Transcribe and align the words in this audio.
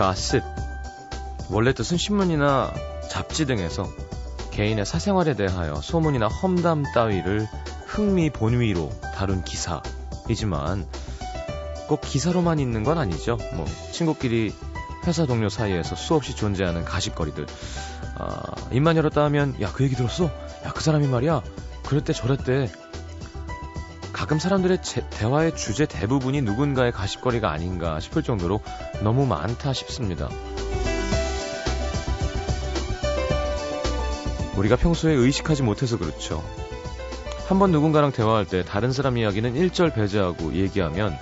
가십. 0.00 0.42
원래 1.50 1.74
뜻은 1.74 1.98
신문이나 1.98 2.72
잡지 3.10 3.44
등에서 3.44 3.86
개인의 4.50 4.86
사생활에 4.86 5.34
대하여 5.34 5.74
소문이나 5.74 6.26
험담 6.26 6.84
따위를 6.94 7.46
흥미 7.84 8.30
본위로 8.30 8.88
다룬 9.14 9.44
기사이지만 9.44 10.86
꼭 11.86 12.00
기사로만 12.00 12.60
있는 12.60 12.82
건 12.82 12.96
아니죠. 12.96 13.36
뭐 13.52 13.66
친구끼리 13.92 14.54
회사 15.06 15.26
동료 15.26 15.50
사이에서 15.50 15.96
수없이 15.96 16.34
존재하는 16.34 16.82
가십거리들. 16.82 17.44
아, 18.16 18.40
입만 18.72 18.96
열었다 18.96 19.22
하면 19.24 19.54
야 19.60 19.70
그 19.70 19.84
얘기 19.84 19.96
들었어? 19.96 20.30
야 20.64 20.72
그 20.72 20.82
사람이 20.82 21.08
말이야 21.08 21.42
그랬대 21.84 22.14
저랬대. 22.14 22.72
가끔 24.30 24.38
사람들의 24.38 24.78
제, 24.82 25.04
대화의 25.10 25.56
주제 25.56 25.86
대부분이 25.86 26.40
누군가의 26.42 26.92
가십거리가 26.92 27.50
아닌가 27.50 27.98
싶을 27.98 28.22
정도로 28.22 28.60
너무 29.02 29.26
많다 29.26 29.72
싶습니다. 29.72 30.28
우리가 34.56 34.76
평소에 34.76 35.14
의식하지 35.14 35.64
못해서 35.64 35.98
그렇죠. 35.98 36.44
한번 37.48 37.72
누군가랑 37.72 38.12
대화할 38.12 38.46
때 38.46 38.62
다른 38.62 38.92
사람 38.92 39.18
이야기는 39.18 39.56
일절 39.56 39.92
배제하고 39.92 40.54
얘기하면 40.54 41.18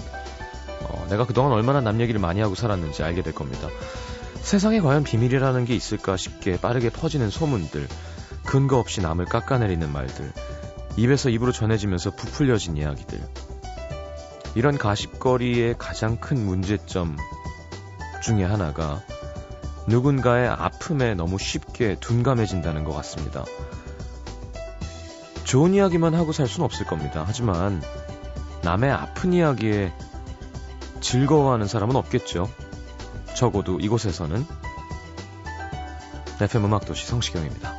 어, 0.83 1.07
내가 1.09 1.25
그동안 1.25 1.53
얼마나 1.53 1.81
남 1.81 2.03
얘기를 2.03 2.21
많이 2.21 2.43
하고 2.43 2.55
살았는지 2.55 3.03
알게 3.03 3.23
될 3.23 3.35
겁니다. 3.35 3.69
세상에 4.43 4.81
과연 4.81 5.03
비밀이라는 5.03 5.65
게 5.65 5.75
있을까 5.75 6.19
싶게 6.19 6.61
빠르게 6.61 6.91
퍼지는 6.91 7.31
소문들, 7.31 7.89
근거 8.45 8.79
없이 8.79 9.01
남을 9.01 9.25
깎아내리는 9.25 9.91
말들, 9.91 10.31
입에서 10.99 11.31
입으로 11.31 11.53
전해지면서 11.53 12.11
부풀려진 12.11 12.77
이야기들. 12.77 13.21
이런 14.57 14.77
가십거리의 14.77 15.77
가장 15.79 16.17
큰 16.17 16.45
문제점 16.45 17.17
중에 18.21 18.43
하나가 18.43 19.01
누군가의 19.87 20.49
아픔에 20.49 21.15
너무 21.15 21.39
쉽게 21.39 21.97
둔감해진다는 22.01 22.83
것 22.83 22.93
같습니다. 22.95 23.45
좋은 25.45 25.73
이야기만 25.73 26.17
하고 26.17 26.33
살 26.33 26.49
수는 26.49 26.65
없을 26.65 26.85
겁니다. 26.85 27.23
하지만 27.25 27.81
남의 28.65 28.91
아픈 28.91 29.33
이야기에 29.33 29.93
즐거워하는 31.01 31.69
사람은 31.69 31.95
없겠죠. 31.95 32.51
적어도 33.37 33.79
이곳에서는 33.79 34.45
FM 36.41 36.65
음악도시 36.65 37.07
성시경입니다. 37.07 37.78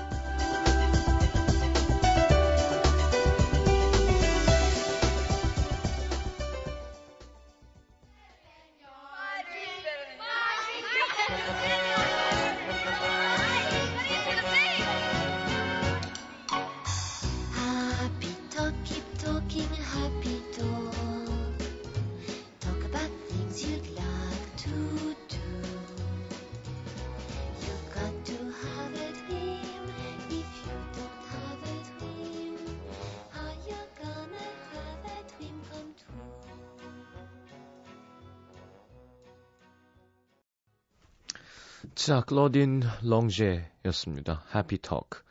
클로딘 42.29 42.83
렁제였습니다. 43.01 44.43
해피 44.53 44.77
토크. 44.83 45.23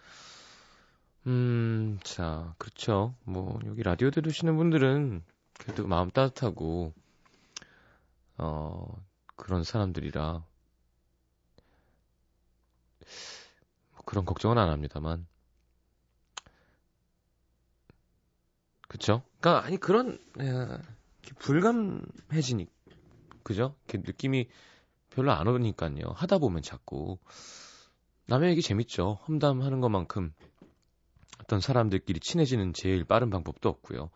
음, 1.29 2.01
자, 2.03 2.57
그렇죠. 2.59 3.15
뭐, 3.23 3.61
여기 3.67 3.85
라디오 3.85 4.11
들으시는 4.11 4.57
분들은 4.57 5.23
그래도 5.53 5.87
마음 5.87 6.11
따뜻하고, 6.11 6.93
어, 8.39 9.01
그런 9.37 9.63
사람들이라, 9.63 10.45
뭐 13.93 14.03
그런 14.05 14.25
걱정은 14.25 14.59
안 14.59 14.69
합니다만, 14.69 15.25
그쵸? 18.89 19.23
그니까, 19.39 19.65
아니, 19.65 19.77
그런, 19.77 20.19
에, 20.41 20.79
불감해지니, 21.39 22.67
그죠? 23.45 23.77
느낌이 23.87 24.49
별로 25.11 25.33
안 25.33 25.47
오니까요. 25.47 26.13
하다 26.15 26.39
보면 26.39 26.63
자꾸 26.63 27.19
남의 28.27 28.51
얘기 28.51 28.63
재밌죠. 28.63 29.19
험담하는 29.27 29.81
것만큼 29.81 30.33
어떤 31.41 31.61
사람들끼리 31.61 32.21
친해지는 32.21 32.73
제일 32.75 33.05
빠른 33.05 33.31
방법도 33.31 33.69
없고요. 33.69 34.11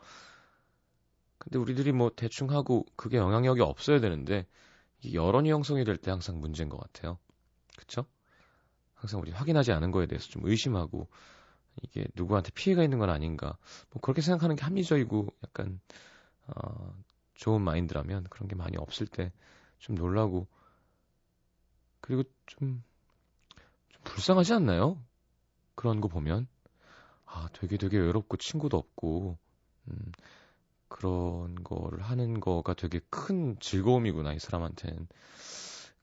근데 1.38 1.58
우리들이 1.58 1.92
뭐 1.92 2.10
대충 2.14 2.50
하고 2.50 2.84
그게 2.96 3.16
영향력이 3.16 3.60
없어야 3.60 4.00
되는데 4.00 4.46
여론이 5.12 5.50
형성이 5.50 5.84
될 5.84 5.96
때 5.96 6.10
항상 6.10 6.38
문제인 6.38 6.68
것 6.68 6.78
같아요. 6.78 7.18
그쵸? 7.76 8.04
항상 8.94 9.20
우리 9.20 9.32
확인하지 9.32 9.72
않은 9.72 9.90
거에 9.90 10.06
대해서 10.06 10.28
좀 10.28 10.42
의심하고 10.44 11.08
이게 11.82 12.06
누구한테 12.14 12.50
피해가 12.52 12.84
있는 12.84 12.98
건 12.98 13.10
아닌가. 13.10 13.56
뭐 13.90 14.00
그렇게 14.00 14.20
생각하는 14.20 14.54
게 14.56 14.62
합리적이고 14.62 15.26
약간 15.44 15.80
어, 16.46 16.94
좋은 17.34 17.62
마인드라면 17.62 18.24
그런 18.30 18.48
게 18.48 18.54
많이 18.54 18.76
없을 18.76 19.06
때 19.06 19.32
좀 19.82 19.96
놀라고 19.96 20.46
그리고 22.02 22.24
좀, 22.44 22.84
좀 23.88 24.02
불쌍하지 24.04 24.52
않나요? 24.52 25.02
그런 25.74 26.02
거 26.02 26.08
보면. 26.08 26.46
아, 27.24 27.48
되게 27.54 27.78
되게 27.78 27.96
외롭고 27.96 28.36
친구도 28.36 28.76
없고, 28.76 29.38
음, 29.88 30.12
그런 30.88 31.54
거를 31.64 32.02
하는 32.02 32.40
거가 32.40 32.74
되게 32.74 33.00
큰 33.08 33.56
즐거움이구나, 33.60 34.34
이 34.34 34.38
사람한테는. 34.38 35.08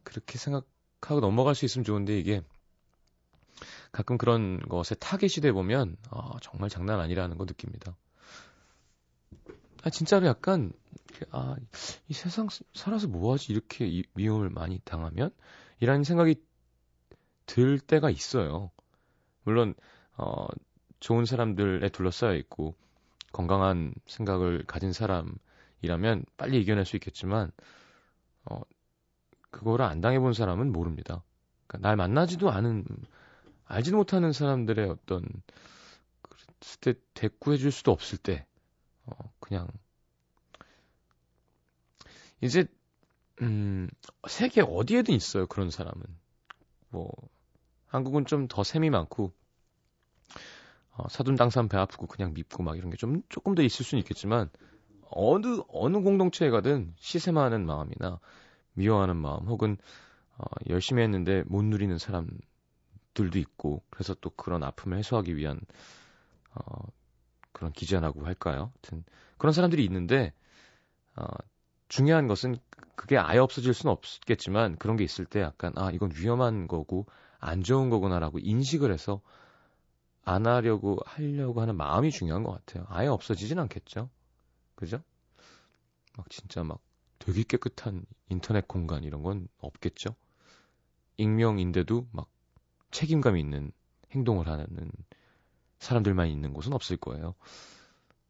그렇게 0.04 0.40
생각하고 0.40 1.20
넘어갈 1.20 1.54
수 1.54 1.66
있으면 1.66 1.84
좋은데, 1.84 2.18
이게 2.18 2.42
가끔 3.92 4.18
그런 4.18 4.60
것에 4.60 4.96
타겟이 4.96 5.42
돼 5.42 5.52
보면, 5.52 5.98
아, 6.10 6.32
정말 6.42 6.70
장난 6.70 7.00
아니라는 7.00 7.38
거 7.38 7.46
느낍니다. 7.46 7.96
아, 9.84 9.90
진짜로 9.90 10.26
약간, 10.28 10.72
아, 11.32 11.56
이 12.08 12.14
세상 12.14 12.48
살아서 12.74 13.08
뭐하지? 13.08 13.52
이렇게 13.52 14.04
미움을 14.14 14.50
많이 14.50 14.80
당하면? 14.84 15.32
이라는 15.80 16.04
생각이 16.04 16.36
들 17.46 17.80
때가 17.80 18.10
있어요. 18.10 18.72
물론 19.44 19.74
어 20.18 20.48
좋은 21.00 21.26
사람들에 21.26 21.90
둘러싸여 21.90 22.36
있고 22.36 22.76
건강한 23.32 23.94
생각을 24.06 24.66
가진 24.66 24.92
사람이라면 24.94 26.26
빨리 26.38 26.62
이겨낼 26.62 26.86
수 26.86 26.96
있겠지만 26.98 27.52
어 28.46 28.62
그거를 29.52 29.86
안 29.86 30.02
당해본 30.02 30.34
사람은 30.34 30.72
모릅니다. 30.72 31.24
그러니까 31.68 31.88
날 31.88 31.96
만나지도 31.96 32.52
않은 32.52 32.86
알지도 33.66 33.98
못하는 33.98 34.34
사람들의 34.34 34.90
어떤 34.90 35.24
그랬을 36.22 36.80
때 36.82 36.94
대꾸해줄 37.14 37.72
수도 37.72 37.92
없을 37.92 38.18
때 38.18 38.46
어, 39.06 39.16
그냥 39.40 39.68
이제 42.42 42.66
음, 43.42 43.90
세계 44.28 44.62
어디에든 44.62 45.14
있어요, 45.14 45.48
그런 45.48 45.70
사람은. 45.70 46.02
뭐, 46.90 47.12
한국은 47.88 48.26
좀 48.26 48.48
더 48.48 48.64
셈이 48.64 48.90
많고, 48.92 49.34
어, 50.92 51.08
사돈 51.10 51.36
당산 51.36 51.70
배 51.70 51.78
아프고 51.78 52.08
그냥 52.08 52.34
밉고 52.34 52.64
막 52.64 52.78
이런 52.78 52.90
게 52.90 52.98
좀, 52.98 53.22
조금 53.30 53.56
더 53.56 53.62
있을 53.62 53.86
수는 53.86 54.02
있겠지만, 54.02 54.50
어느, 55.12 55.62
어느 55.70 56.00
공동체에 56.02 56.50
가든 56.52 56.94
시샘하는 56.98 57.66
마음이나 57.66 58.20
미워하는 58.74 59.18
마음, 59.18 59.48
혹은, 59.48 59.78
어, 60.38 60.44
열심히 60.70 61.04
했는데 61.04 61.44
못 61.48 61.64
누리는 61.64 61.98
사람들도 61.98 62.60
있고, 63.40 63.84
그래서 63.90 64.16
또 64.22 64.30
그런 64.32 64.64
아픔을 64.64 64.98
해소하기 65.00 65.36
위한, 65.38 65.60
어, 66.56 66.84
그런 67.54 67.72
기자라고 67.74 68.26
할까요? 68.26 68.72
하여튼, 68.84 69.04
그런 69.38 69.54
사람들이 69.54 69.84
있는데, 69.86 70.34
어, 71.18 71.26
중요한 71.90 72.28
것은 72.28 72.56
그게 72.96 73.18
아예 73.18 73.40
없어질 73.40 73.74
수는 73.74 73.92
없겠지만 73.92 74.78
그런 74.78 74.96
게 74.96 75.04
있을 75.04 75.26
때 75.26 75.42
약간 75.42 75.74
아 75.76 75.92
이건 75.92 76.12
위험한 76.16 76.68
거고 76.68 77.08
안 77.40 77.64
좋은 77.64 77.90
거구나라고 77.90 78.40
인식을 78.40 78.94
해서 78.94 79.22
안 80.24 80.46
하려고 80.46 81.00
하려고 81.06 81.62
하는 81.62 81.76
마음이 81.76 82.12
중요한 82.12 82.44
것 82.44 82.52
같아요. 82.52 82.86
아예 82.90 83.08
없어지진 83.08 83.58
않겠죠. 83.60 84.10
그죠? 84.76 85.02
막 86.16 86.30
진짜 86.30 86.64
막 86.64 86.80
되게 87.18 87.44
깨끗한 87.44 88.06
인터넷 88.30 88.68
공간 88.68 89.04
이런 89.04 89.24
건 89.24 89.48
없겠죠. 89.60 90.16
익명인데도 91.18 92.08
막 92.12 92.30
책임감 92.92 93.38
있는 93.38 93.72
행동을 94.12 94.48
하는 94.48 94.68
사람들만 95.80 96.28
있는 96.28 96.54
곳은 96.54 96.74
없을 96.74 96.98
거예요. 96.98 97.34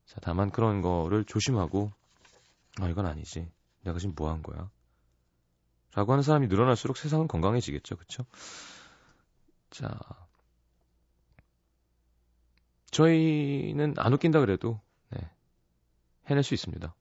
자, 0.05 0.19
다만 0.21 0.49
그런 0.49 0.81
거를 0.81 1.25
조심하고 1.25 1.91
아, 2.79 2.89
이건 2.89 3.05
아니지. 3.05 3.51
내가 3.83 3.97
지금 3.99 4.15
뭐 4.15 4.29
한 4.29 4.41
거야? 4.43 4.69
라고 5.95 6.11
하는 6.11 6.21
사람이 6.23 6.47
늘어날수록 6.47 6.97
세상은 6.97 7.27
건강해지겠죠. 7.27 7.97
그쵸? 7.97 8.25
자. 9.71 9.97
저희는 12.91 13.95
안 13.97 14.13
웃긴다 14.13 14.39
그래도, 14.39 14.79
네. 15.09 15.19
해낼 16.27 16.43
수 16.43 16.53
있습니다. 16.53 16.93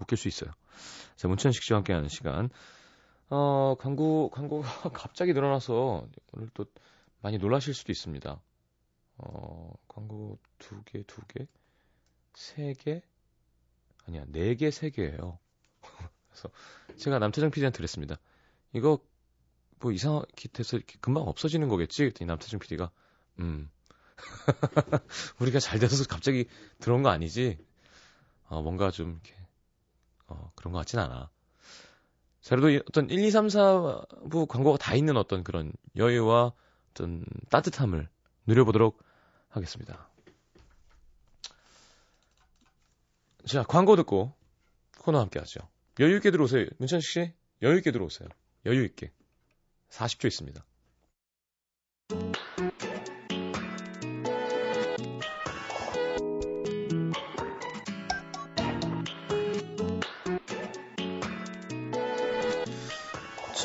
웃길 0.00 0.16
수 0.18 0.28
있어요. 0.28 0.50
자, 1.16 1.28
문천식 1.28 1.62
씨와 1.62 1.78
함께하는 1.78 2.08
시간. 2.08 2.50
어, 3.28 3.74
광고, 3.78 4.30
광고가 4.30 4.90
갑자기 4.92 5.32
늘어나서 5.32 6.06
오늘 6.32 6.48
또 6.54 6.66
많이 7.22 7.38
놀라실 7.38 7.74
수도 7.74 7.90
있습니다. 7.92 8.40
어, 9.18 9.72
광고 9.88 10.38
두 10.58 10.82
개, 10.84 11.02
두 11.04 11.22
개, 11.26 11.46
세 12.34 12.74
개, 12.74 13.02
아니야, 14.06 14.24
네 14.28 14.54
개, 14.54 14.70
세 14.70 14.90
개예요. 14.90 15.38
그래서 16.28 16.50
제가 16.96 17.18
남태정 17.18 17.50
PD한테 17.50 17.76
그랬습니다. 17.76 18.16
이거 18.72 19.00
뭐 19.80 19.92
이상하게 19.92 20.48
돼서 20.52 20.78
금방 21.00 21.24
없어지는 21.24 21.68
거겠지? 21.68 22.02
그랬더니 22.02 22.26
남태정 22.28 22.60
PD가 22.60 22.90
음 23.40 23.70
우리가 25.40 25.60
잘 25.60 25.78
돼서 25.78 26.04
갑자기 26.08 26.46
들어온 26.78 27.02
거 27.02 27.10
아니지? 27.10 27.58
어, 28.48 28.62
뭔가 28.62 28.90
좀 28.90 29.20
이렇게 29.24 29.34
어, 30.28 30.50
그런 30.54 30.72
것 30.72 30.78
같진 30.78 30.98
않아. 30.98 31.30
자, 32.40 32.56
그래도 32.56 32.82
어떤 32.88 33.10
1, 33.10 33.24
2, 33.24 33.30
3, 33.30 33.48
4부 33.48 34.46
광고가 34.48 34.78
다 34.78 34.94
있는 34.94 35.16
어떤 35.16 35.42
그런 35.42 35.72
여유와 35.96 36.52
어떤 36.90 37.24
따뜻함을 37.50 38.08
누려보도록 38.46 39.02
하겠습니다. 39.48 40.08
자, 43.46 43.62
광고 43.62 43.94
듣고 43.94 44.34
코너 44.98 45.20
함께 45.20 45.38
하죠. 45.38 45.60
여유있게 46.00 46.32
들어오세요. 46.32 46.66
문천식 46.78 47.10
씨, 47.10 47.32
여유있게 47.62 47.92
들어오세요. 47.92 48.28
여유있게. 48.64 49.12
40초 49.90 50.26
있습니다. 50.26 50.64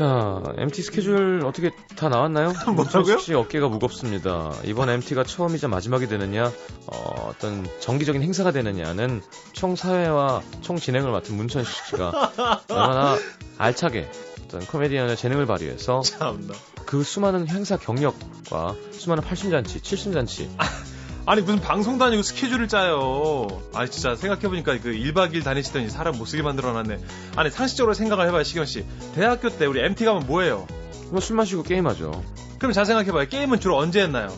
자, 0.02 0.42
MT 0.58 0.82
스케줄 0.82 1.44
어떻게 1.46 1.70
다 1.96 2.10
나왔나요? 2.10 2.54
뭐라고요? 2.74 3.20
씨 3.20 3.36
어깨가 3.36 3.68
무겁습니다. 3.68 4.52
이번 4.64 4.90
MT가 4.90 5.24
처음이자 5.24 5.68
마지막이 5.68 6.08
되느냐, 6.08 6.52
어, 6.88 7.34
떤 7.38 7.68
정기적인 7.80 8.24
행사가 8.24 8.52
되느냐는 8.52 9.22
총 9.52 9.76
사회와 9.76 10.42
총 10.62 10.78
진행을 10.78 11.12
맡은 11.12 11.36
문천식 11.36 11.86
씨가 11.86 12.32
얼마나 12.70 13.16
알차게 13.60 14.10
어떤 14.46 14.66
코미디언의 14.66 15.18
재능을 15.18 15.46
발휘해서 15.46 16.02
참나. 16.02 16.56
그 16.88 17.04
수많은 17.04 17.48
행사 17.48 17.78
경력과 17.78 18.76
수많은 18.90 19.24
팔순잔치, 19.24 19.82
칠순잔치 19.82 20.50
아니 21.26 21.42
무슨 21.42 21.60
방송도 21.62 22.04
아니고 22.06 22.24
스케줄을 22.24 22.68
짜요. 22.68 23.48
아 23.74 23.86
진짜 23.86 24.16
생각해보니까 24.16 24.80
그 24.82 24.92
1박 24.92 25.34
2일 25.34 25.44
다니시더니 25.44 25.90
사람 25.90 26.18
못쓰게 26.18 26.42
만들어놨네. 26.42 26.98
아니 27.36 27.50
상식적으로 27.52 27.94
생각을 27.94 28.28
해봐요 28.28 28.44
시경 28.44 28.66
씨. 28.66 28.86
대학교 29.16 29.50
때 29.50 29.66
우리 29.66 29.82
MT 29.82 30.06
가면 30.06 30.26
뭐해요? 30.28 30.66
뭐 31.12 31.20
술 31.20 31.36
마시고 31.36 31.64
게임하죠. 31.64 32.24
그럼 32.58 32.74
잘 32.74 32.86
생각해봐요. 32.86 33.28
게임은 33.28 33.60
주로 33.60 33.78
언제 33.78 34.02
했나요? 34.02 34.30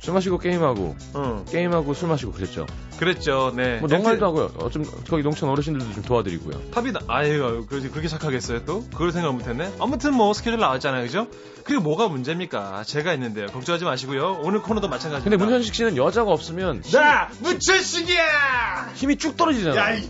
술 0.00 0.14
마시고 0.14 0.38
게임하고 0.38 0.96
응. 1.16 1.44
게임하고 1.50 1.92
술 1.94 2.08
마시고 2.08 2.32
그랬죠. 2.32 2.66
그랬죠. 3.00 3.50
네. 3.56 3.78
뭐 3.78 3.88
농활도 3.88 4.26
하고요. 4.26 4.50
어, 4.58 4.68
좀 4.68 4.84
거기 5.08 5.22
농촌 5.22 5.48
어르신들도 5.48 5.94
좀 5.94 6.02
도와드리고요. 6.02 6.70
탑이 6.70 6.92
나, 6.92 7.00
아유, 7.08 7.64
그러지, 7.66 7.88
그렇게 7.88 8.08
착하겠어요, 8.08 8.66
또? 8.66 8.84
그걸 8.90 9.10
생각 9.10 9.32
못했네? 9.32 9.72
아무튼 9.80 10.12
뭐, 10.12 10.34
스케줄 10.34 10.60
나왔잖아요, 10.60 11.02
그죠? 11.04 11.26
그리고 11.64 11.82
뭐가 11.82 12.08
문제입니까? 12.08 12.84
제가 12.84 13.14
있는데요. 13.14 13.46
걱정하지 13.46 13.86
마시고요. 13.86 14.40
오늘 14.42 14.60
코너도 14.60 14.88
마찬가지입니다. 14.88 15.30
근데 15.30 15.42
문현식 15.42 15.74
씨는 15.74 15.96
여자가 15.96 16.30
없으면 16.30 16.82
힘, 16.84 17.00
나! 17.00 17.30
문천식이야! 17.40 18.92
힘이 18.96 19.16
쭉 19.16 19.34
떨어지잖아요. 19.34 19.80
야, 19.80 19.94
이, 19.94 20.06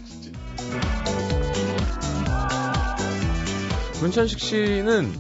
문천식 4.01 4.41
씨는 4.41 5.15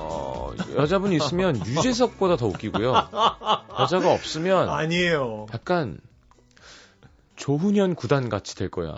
어, 0.00 0.52
여자분이 0.76 1.14
있으면 1.16 1.60
유재석보다 1.64 2.36
더 2.36 2.46
웃기고요. 2.46 3.08
여자가 3.78 4.12
없으면 4.12 4.68
아니에요. 4.68 5.46
약간 5.54 5.98
조훈현 7.36 7.94
구단 7.94 8.28
같이 8.28 8.56
될 8.56 8.70
거야. 8.70 8.96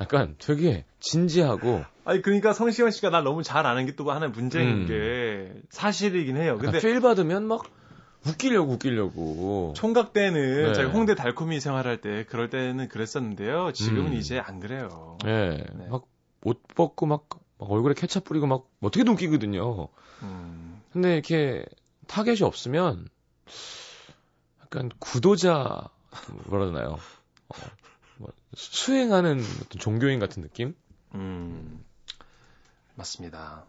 약간 0.00 0.34
되게 0.38 0.84
진지하고 1.00 1.82
아니, 2.04 2.20
그러니까 2.22 2.52
성시경 2.52 2.90
씨가 2.90 3.10
날 3.10 3.24
너무 3.24 3.42
잘 3.42 3.66
아는 3.66 3.86
게 3.86 3.96
또 3.96 4.10
하나의 4.10 4.30
문제인 4.30 4.68
음. 4.82 4.86
게 4.86 5.52
사실이긴 5.70 6.36
해요. 6.36 6.58
근데 6.60 6.78
필 6.80 7.00
받으면 7.00 7.44
막 7.46 7.64
웃기려고 8.26 8.72
웃기려고. 8.72 9.72
총각 9.76 10.12
때는 10.12 10.64
네. 10.66 10.74
저희 10.74 10.86
홍대 10.86 11.14
달콤이 11.14 11.60
생활할 11.60 12.00
때 12.00 12.24
그럴 12.28 12.50
때는 12.50 12.88
그랬었는데요. 12.88 13.72
지금은 13.72 14.08
음. 14.08 14.12
이제 14.14 14.38
안 14.38 14.60
그래요. 14.60 15.16
예. 15.24 15.64
네. 15.74 15.88
막옷 15.88 16.60
벗고 16.74 17.06
막, 17.06 17.28
막 17.58 17.70
얼굴에 17.70 17.94
케찹 17.94 18.20
뿌리고 18.22 18.46
막 18.46 18.68
어떻게든 18.82 19.12
웃기거든요. 19.14 19.88
음. 20.22 20.82
근데 20.92 21.14
이렇게 21.14 21.64
타겟이 22.06 22.42
없으면 22.42 23.08
약간 24.62 24.90
구도자 24.98 25.88
뭐라 26.48 26.66
그러나요? 26.66 26.98
어, 27.48 27.54
뭐 28.18 28.28
수행하는 28.54 29.40
어떤 29.62 29.78
종교인 29.80 30.18
같은 30.18 30.42
느낌? 30.42 30.74
음, 31.14 31.84
맞습니다. 32.94 33.64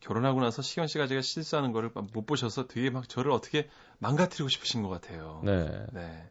결혼하고 0.00 0.40
나서 0.40 0.62
시경 0.62 0.86
씨가 0.86 1.06
제가 1.06 1.22
실수하는 1.22 1.72
거를 1.72 1.90
못 2.12 2.26
보셔서 2.26 2.66
되게 2.66 2.90
막 2.90 3.08
저를 3.08 3.30
어떻게 3.32 3.68
망가뜨리고 3.98 4.48
싶으신 4.48 4.82
것 4.82 4.88
같아요. 4.88 5.40
네. 5.44 5.86
네. 5.92 6.30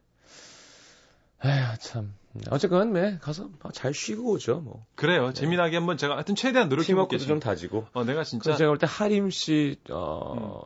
에휴 1.46 1.78
참. 1.80 2.16
어쨌건 2.50 2.94
네 2.94 3.18
가서 3.20 3.50
잘 3.74 3.94
쉬고 3.94 4.32
오죠 4.34 4.60
뭐. 4.62 4.86
그래요. 4.96 5.34
재미나게 5.34 5.78
한번 5.78 5.98
제가 5.98 6.16
하여튼 6.16 6.36
최대한 6.36 6.70
노력해 6.70 6.88
팀워크도 6.88 7.18
볼게요. 7.18 7.28
좀 7.28 7.40
다지고. 7.40 7.88
어, 7.94 8.04
내가 8.04 8.24
진짜 8.24 8.56
제가 8.56 8.70
볼 8.70 8.78
때 8.78 8.88
하림 8.90 9.30
씨, 9.32 9.80
어, 9.90 10.62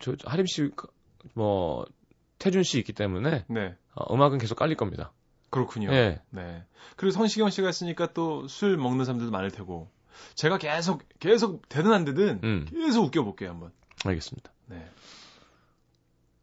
저, 0.00 0.14
하림 0.24 0.46
씨, 0.46 0.70
뭐, 1.34 1.86
태준 2.38 2.62
씨 2.62 2.78
있기 2.78 2.92
때문에, 2.92 3.44
네. 3.48 3.74
어, 3.94 4.14
음악은 4.14 4.38
계속 4.38 4.56
깔릴 4.56 4.76
겁니다. 4.76 5.12
그렇군요. 5.54 5.92
예. 5.92 6.20
네. 6.30 6.64
그리고 6.96 7.12
성시경 7.12 7.50
씨가 7.50 7.68
있으니까 7.70 8.12
또 8.12 8.46
술 8.48 8.76
먹는 8.76 9.04
사람들도 9.04 9.30
많을 9.32 9.50
테고. 9.50 9.88
제가 10.34 10.58
계속 10.58 11.02
계속 11.18 11.68
되든 11.68 11.92
안 11.92 12.04
되든 12.04 12.40
음, 12.44 12.66
계속 12.70 13.04
웃겨 13.04 13.22
볼게요, 13.24 13.50
한번. 13.50 13.72
알겠습니다. 14.04 14.52
네. 14.66 14.88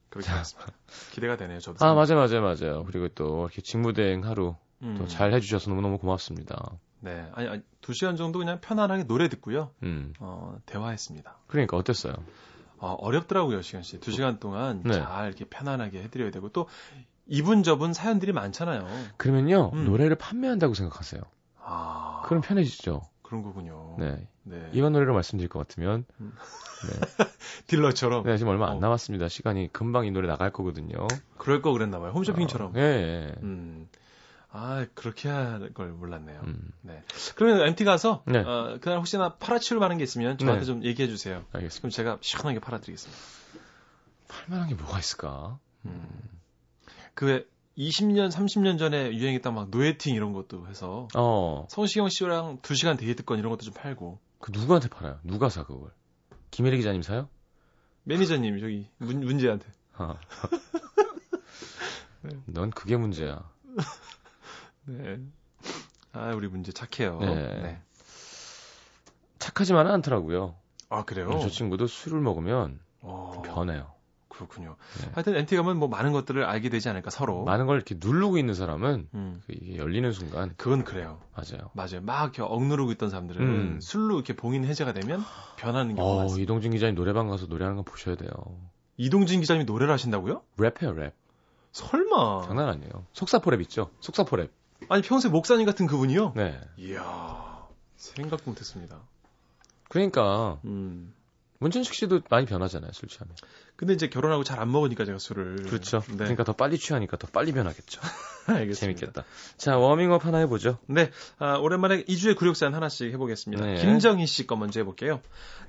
그렇게 0.09 0.29
하겠습니다. 0.29 0.71
기대가 1.11 1.37
되네요, 1.37 1.59
저도. 1.59 1.85
아, 1.85 1.93
맞아요, 1.93 2.15
맞아요, 2.15 2.41
맞아요. 2.41 2.83
그리고 2.85 3.07
또, 3.09 3.43
이렇게 3.45 3.61
직무대행 3.61 4.25
하루, 4.25 4.55
음. 4.81 4.95
또잘 4.97 5.33
해주셔서 5.33 5.69
너무너무 5.69 5.97
고맙습니다. 5.99 6.77
네. 6.99 7.29
아니, 7.33 7.47
아니, 7.47 7.61
두 7.79 7.93
시간 7.93 8.17
정도 8.17 8.39
그냥 8.39 8.59
편안하게 8.59 9.05
노래 9.05 9.29
듣고요. 9.29 9.71
음, 9.83 10.13
어, 10.19 10.57
대화했습니다. 10.65 11.37
그러니까 11.47 11.77
어땠어요? 11.77 12.13
어, 12.77 12.93
어렵더라고요, 12.99 13.61
시간 13.61 13.83
씨. 13.83 13.99
두 13.99 14.11
시간 14.11 14.39
동안 14.39 14.81
네. 14.83 14.93
잘 14.93 15.27
이렇게 15.27 15.45
편안하게 15.45 16.03
해드려야 16.03 16.31
되고 16.31 16.49
또 16.49 16.67
이분 17.27 17.63
저분 17.63 17.93
사연들이 17.93 18.31
많잖아요. 18.33 18.87
그러면요, 19.17 19.71
음. 19.73 19.85
노래를 19.85 20.15
판매한다고 20.17 20.73
생각하세요. 20.73 21.21
아, 21.63 22.23
그럼 22.25 22.41
편해지죠. 22.41 23.01
그런 23.21 23.43
거군요. 23.43 23.95
네. 23.99 24.27
네. 24.43 24.69
이번 24.73 24.91
노래로 24.93 25.13
말씀드릴 25.13 25.47
것 25.49 25.59
같으면, 25.59 26.05
음. 26.19 26.33
네. 26.87 26.99
딜러처럼. 27.67 28.23
네, 28.25 28.37
지금 28.37 28.51
얼마 28.51 28.69
안 28.69 28.77
어. 28.77 28.79
남았습니다. 28.79 29.29
시간이 29.29 29.71
금방 29.71 30.05
이 30.05 30.11
노래 30.11 30.27
나갈 30.27 30.51
거거든요. 30.51 31.07
그럴 31.37 31.61
거 31.61 31.71
그랬나 31.71 31.99
봐요. 31.99 32.11
홈쇼핑처럼. 32.11 32.71
어, 32.75 32.79
예, 32.79 32.81
예. 32.81 33.35
음. 33.43 33.87
아, 34.53 34.85
그렇게 34.95 35.29
할 35.29 35.69
걸 35.73 35.89
몰랐네요. 35.91 36.41
음, 36.43 36.71
네. 36.81 37.01
그러면 37.35 37.65
MT 37.67 37.85
가서 37.85 38.23
네. 38.25 38.39
어, 38.39 38.79
그날 38.81 38.97
혹시나 38.97 39.35
팔아치울 39.35 39.79
만한 39.79 39.97
게 39.97 40.03
있으면 40.03 40.37
저한테 40.37 40.61
네. 40.61 40.65
좀 40.65 40.83
얘기해 40.83 41.07
주세요. 41.07 41.45
알겠습니다. 41.53 41.79
그럼 41.79 41.89
제가 41.91 42.17
시원하게 42.19 42.59
팔아드리겠습니다. 42.59 43.21
팔만한 44.27 44.67
게 44.67 44.75
뭐가 44.75 44.99
있을까? 44.99 45.57
음. 45.85 46.05
그 47.13 47.49
20년, 47.77 48.31
30년 48.31 48.77
전에 48.77 49.13
유행했던 49.13 49.53
막 49.53 49.69
노예팅 49.69 50.15
이런 50.15 50.33
것도 50.33 50.67
해서 50.67 51.07
어, 51.15 51.65
성시경 51.69 52.09
씨랑 52.09 52.59
2시간 52.61 52.97
데이트권 52.97 53.39
이런 53.39 53.49
것도 53.51 53.63
좀 53.63 53.73
팔고 53.73 54.19
그 54.39 54.51
누구한테 54.51 54.89
팔아요? 54.89 55.19
누가 55.23 55.49
사 55.49 55.63
그걸? 55.63 55.91
김혜리 56.51 56.77
기자님 56.77 57.01
사요? 57.01 57.29
매니저님 58.03 58.59
저기 58.59 58.89
문, 58.97 59.21
문제한테 59.21 59.67
아. 59.93 60.17
넌 62.45 62.69
그게 62.71 62.97
문제야. 62.97 63.49
네. 64.85 65.19
아 66.13 66.33
우리 66.35 66.47
문제 66.47 66.71
착해요. 66.71 67.19
네. 67.19 67.81
착하지만은 69.39 69.91
않더라고요. 69.91 70.55
아 70.89 71.03
그래요? 71.03 71.39
저 71.41 71.49
친구도 71.49 71.87
술을 71.87 72.19
먹으면 72.19 72.79
어, 73.01 73.31
좀 73.33 73.43
변해요. 73.43 73.93
그렇군요. 74.41 74.75
네. 74.99 75.11
하여튼 75.13 75.35
MT 75.35 75.55
가면 75.55 75.77
뭐 75.77 75.87
많은 75.87 76.11
것들을 76.11 76.43
알게 76.43 76.69
되지 76.69 76.89
않을까 76.89 77.11
서로. 77.11 77.43
많은 77.43 77.67
걸 77.67 77.75
이렇게 77.77 77.95
누르고 77.99 78.37
있는 78.39 78.55
사람은 78.55 79.07
음. 79.13 79.41
그 79.45 79.53
이게 79.53 79.77
열리는 79.77 80.11
순간 80.11 80.53
그건 80.57 80.83
그래요. 80.83 81.19
맞아요. 81.35 81.69
맞아요. 81.73 82.01
막 82.01 82.23
이렇게 82.23 82.41
억누르고 82.41 82.91
있던 82.93 83.09
사람들은 83.09 83.41
음. 83.41 83.79
술로 83.81 84.15
이렇게 84.15 84.35
봉인 84.35 84.65
해제가 84.65 84.93
되면 84.93 85.23
변하는 85.57 85.95
경우가 85.95 86.13
어, 86.13 86.17
많습니다. 86.21 86.43
이동진 86.43 86.71
기자님 86.71 86.95
노래방 86.95 87.27
가서 87.29 87.45
노래하는 87.45 87.77
거 87.77 87.83
보셔야 87.83 88.15
돼요. 88.15 88.29
이동진 88.97 89.39
기자님이 89.41 89.65
노래를 89.65 89.93
하신다고요? 89.93 90.41
랩해요, 90.57 90.95
랩. 90.97 91.13
설마. 91.71 92.41
장난 92.47 92.67
아니에요. 92.69 93.05
속사포 93.13 93.51
랩 93.51 93.61
있죠? 93.61 93.91
속사포 93.99 94.35
랩. 94.37 94.51
아니 94.89 95.01
평소에 95.03 95.29
목사님 95.31 95.65
같은 95.65 95.85
그분이요? 95.87 96.33
네. 96.35 96.59
이야 96.77 97.67
생각도 97.95 98.49
못했습니다. 98.49 98.97
그러니까 99.87 100.57
음. 100.65 101.13
문천식 101.61 101.93
씨도 101.93 102.21
많이 102.29 102.45
변하잖아요, 102.47 102.91
술 102.91 103.07
취하면. 103.07 103.35
근데 103.75 103.93
이제 103.93 104.09
결혼하고 104.09 104.43
잘 104.43 104.59
안 104.59 104.71
먹으니까 104.71 105.05
제가 105.05 105.17
술을. 105.19 105.63
그렇죠. 105.63 106.03
네. 106.09 106.17
그러니까 106.17 106.43
더 106.43 106.53
빨리 106.53 106.77
취하니까 106.77 107.17
더 107.17 107.27
빨리 107.27 107.51
변하겠죠. 107.51 108.01
알겠습니다. 108.47 108.75
재밌겠다. 108.79 109.23
자, 109.57 109.77
워밍업 109.77 110.25
하나 110.25 110.39
해보죠. 110.39 110.79
네, 110.87 111.11
아, 111.39 111.55
오랜만에 111.57 112.03
2주의 112.03 112.35
굴욕사연 112.35 112.73
하나씩 112.73 113.11
해보겠습니다. 113.13 113.63
네. 113.65 113.75
김정희 113.75 114.25
씨 114.27 114.45
거 114.47 114.55
먼저 114.55 114.79
해볼게요. 114.79 115.21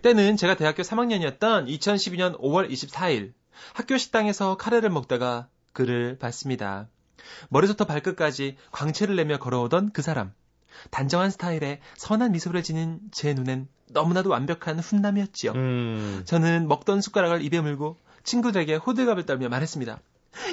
때는 0.02 0.36
제가 0.36 0.56
대학교 0.56 0.82
3학년이었던 0.82 1.68
2012년 1.68 2.38
5월 2.40 2.70
24일 2.70 3.32
학교 3.74 3.96
식당에서 3.98 4.56
카레를 4.56 4.88
먹다가 4.90 5.48
글을 5.74 6.18
봤습니다. 6.18 6.88
머리부터 7.50 7.84
발끝까지 7.84 8.56
광채를 8.72 9.14
내며 9.16 9.38
걸어오던 9.38 9.92
그 9.92 10.02
사람. 10.02 10.32
단정한 10.90 11.30
스타일에 11.30 11.80
선한 11.96 12.32
미소를 12.32 12.62
지닌 12.62 13.00
제 13.10 13.34
눈엔 13.34 13.68
너무나도 13.90 14.30
완벽한 14.30 14.78
훈남이었지요. 14.78 15.52
음, 15.52 16.22
저는 16.24 16.68
먹던 16.68 17.00
숟가락을 17.00 17.42
입에 17.42 17.60
물고 17.60 17.96
친구들에게 18.24 18.76
호들갑을 18.76 19.26
떨며 19.26 19.48
말했습니다. 19.48 20.00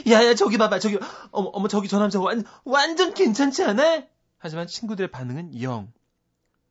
야야 0.09 0.35
저기 0.35 0.57
봐봐 0.57 0.79
저기 0.79 0.99
어머 1.31 1.49
어머 1.49 1.67
저기 1.67 1.87
저 1.87 1.99
남자 1.99 2.19
완 2.19 2.43
완전 2.65 3.13
괜찮지 3.13 3.63
않아? 3.63 4.03
하지만 4.37 4.67
친구들의 4.67 5.09
반응은 5.11 5.61
영. 5.61 5.91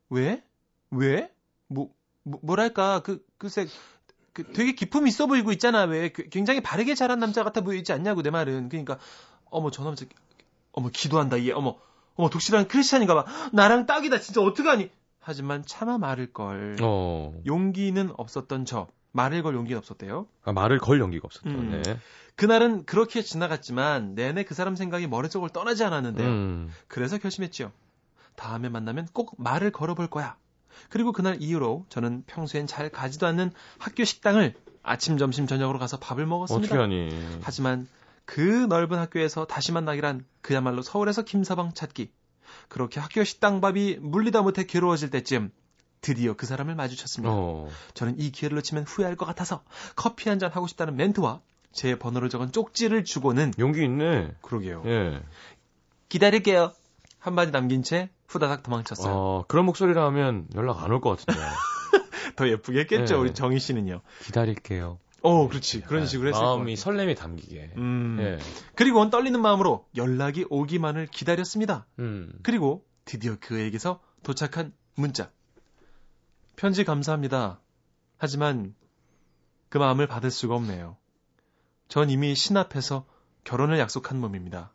왜? 0.09 0.43
왜? 0.91 1.31
뭐, 1.67 1.89
뭐 2.23 2.39
뭐랄까 2.43 3.01
그 3.01 3.23
글쎄 3.37 3.67
그 4.33 4.51
되게 4.53 4.73
기품이 4.73 5.09
있어 5.09 5.27
보이고 5.27 5.51
있잖아 5.51 5.83
왜 5.83 6.09
그, 6.09 6.29
굉장히 6.29 6.61
바르게 6.61 6.95
자란 6.95 7.19
남자 7.19 7.43
같아 7.43 7.61
보이지 7.61 7.91
않냐고 7.91 8.21
내 8.21 8.29
말은 8.29 8.69
그러니까 8.69 8.97
어머 9.45 9.71
저 9.71 9.83
남자 9.83 10.05
어머 10.71 10.89
기도한다 10.89 11.43
얘 11.43 11.51
어머 11.51 11.77
어머 12.19 12.29
독실한 12.29 12.67
크리스찬인가 12.67 13.15
봐 13.15 13.25
나랑 13.53 13.85
딱이다 13.85 14.19
진짜 14.19 14.41
어떡하니 14.41 14.89
하지만 15.21 15.63
차마 15.65 15.97
말을 15.97 16.33
걸 16.33 16.75
어, 16.81 17.33
용기는 17.45 18.11
없었던 18.17 18.65
저 18.65 18.87
말을 19.13 19.41
걸 19.41 19.55
용기는 19.55 19.77
없었대요. 19.79 20.27
아, 20.43 20.51
말을 20.51 20.79
걸 20.79 20.99
용기가 20.99 21.25
없었다. 21.25 21.49
음. 21.49 21.81
네. 21.83 21.97
그날은 22.35 22.85
그렇게 22.85 23.21
지나갔지만 23.21 24.15
내내 24.15 24.43
그 24.43 24.53
사람 24.53 24.75
생각이 24.75 25.07
머릿속을 25.07 25.49
떠나지 25.49 25.83
않았는데요. 25.83 26.27
음, 26.27 26.71
그래서 26.87 27.17
결심했지요. 27.17 27.71
다음에 28.35 28.69
만나면 28.69 29.07
꼭 29.13 29.33
말을 29.37 29.71
걸어볼 29.71 30.07
거야. 30.07 30.35
그리고 30.89 31.11
그날 31.11 31.37
이후로 31.39 31.85
저는 31.89 32.23
평소엔 32.27 32.67
잘 32.67 32.89
가지도 32.89 33.27
않는 33.27 33.51
학교 33.77 34.03
식당을 34.03 34.53
아침, 34.83 35.17
점심, 35.17 35.47
저녁으로 35.47 35.79
가서 35.79 35.97
밥을 35.97 36.25
먹었습니다. 36.25 36.67
어떻게 36.67 36.79
하니? 36.79 37.09
하지만 37.41 37.87
그 38.29 38.41
넓은 38.69 38.99
학교에서 38.99 39.45
다시 39.45 39.71
만나기란 39.71 40.23
그야말로 40.41 40.83
서울에서 40.83 41.23
김서방 41.23 41.73
찾기. 41.73 42.11
그렇게 42.67 42.99
학교 42.99 43.23
식당밥이 43.23 43.97
물리다 44.01 44.43
못해 44.43 44.65
괴로워질 44.67 45.09
때쯤 45.09 45.49
드디어 46.01 46.35
그 46.35 46.45
사람을 46.45 46.75
마주쳤습니다. 46.75 47.33
어, 47.33 47.69
저는 47.95 48.19
이 48.19 48.31
기회를 48.31 48.55
놓치면 48.57 48.83
후회할 48.83 49.15
것 49.15 49.25
같아서 49.25 49.63
커피 49.95 50.29
한 50.29 50.37
잔 50.37 50.51
하고 50.51 50.67
싶다는 50.67 50.95
멘트와 50.95 51.41
제 51.71 51.97
번호를 51.97 52.29
적은 52.29 52.51
쪽지를 52.51 53.03
주고는 53.03 53.51
용기 53.57 53.83
있네. 53.83 54.33
그러게요. 54.43 54.83
예. 54.85 55.21
기다릴게요. 56.07 56.71
한마디 57.17 57.51
남긴 57.51 57.81
채 57.81 58.09
후다닥 58.27 58.61
도망쳤어요. 58.61 59.11
어, 59.11 59.45
그런 59.47 59.65
목소리라 59.65 60.05
하면 60.05 60.45
연락 60.53 60.83
안 60.83 60.91
올 60.91 61.01
것 61.01 61.17
같은데. 61.25 61.41
더 62.37 62.47
예쁘게 62.47 62.81
했겠죠, 62.81 63.15
네. 63.15 63.21
우리 63.21 63.33
정희 63.33 63.59
씨는요. 63.59 64.01
기다릴게요. 64.23 64.99
어, 65.21 65.47
그렇지. 65.47 65.81
그런 65.81 66.03
네, 66.03 66.07
식으로 66.07 66.29
했을 66.29 66.39
것 66.39 66.57
마음이. 66.57 66.75
설렘이 66.75 67.15
담기게. 67.15 67.73
음. 67.77 68.17
예. 68.19 68.39
그리고 68.75 69.09
떨리는 69.09 69.39
마음으로 69.41 69.85
연락이 69.95 70.45
오기만을 70.49 71.07
기다렸습니다. 71.07 71.85
음. 71.99 72.31
그리고 72.43 72.85
드디어 73.05 73.37
그에게서 73.39 74.01
도착한 74.23 74.73
문자. 74.95 75.31
편지 76.55 76.83
감사합니다. 76.83 77.59
하지만 78.17 78.75
그 79.69 79.77
마음을 79.77 80.07
받을 80.07 80.31
수가 80.31 80.55
없네요. 80.55 80.97
전 81.87 82.09
이미 82.09 82.35
신 82.35 82.57
앞에서 82.57 83.05
결혼을 83.43 83.79
약속한 83.79 84.19
몸입니다. 84.19 84.73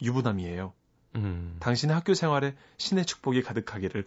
유부남이에요. 0.00 0.72
음. 1.16 1.56
당신의 1.60 1.94
학교 1.94 2.14
생활에 2.14 2.54
신의 2.78 3.04
축복이 3.04 3.42
가득하기를. 3.42 4.06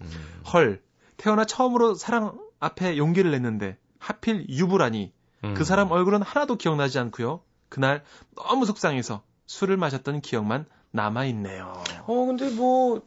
음. 0.00 0.42
헐, 0.52 0.82
태어나 1.16 1.44
처음으로 1.44 1.94
사랑 1.94 2.38
앞에 2.60 2.96
용기를 2.96 3.30
냈는데 3.30 3.78
하필 4.06 4.48
유부라니. 4.48 5.12
음. 5.44 5.54
그 5.54 5.64
사람 5.64 5.90
얼굴은 5.90 6.22
하나도 6.22 6.56
기억나지 6.56 6.98
않고요. 7.00 7.40
그날 7.68 8.04
너무 8.36 8.64
속상해서 8.64 9.22
술을 9.46 9.76
마셨던 9.76 10.20
기억만 10.20 10.66
남아 10.92 11.24
있네요. 11.26 11.82
어, 12.06 12.26
근데 12.26 12.48
뭐, 12.50 13.02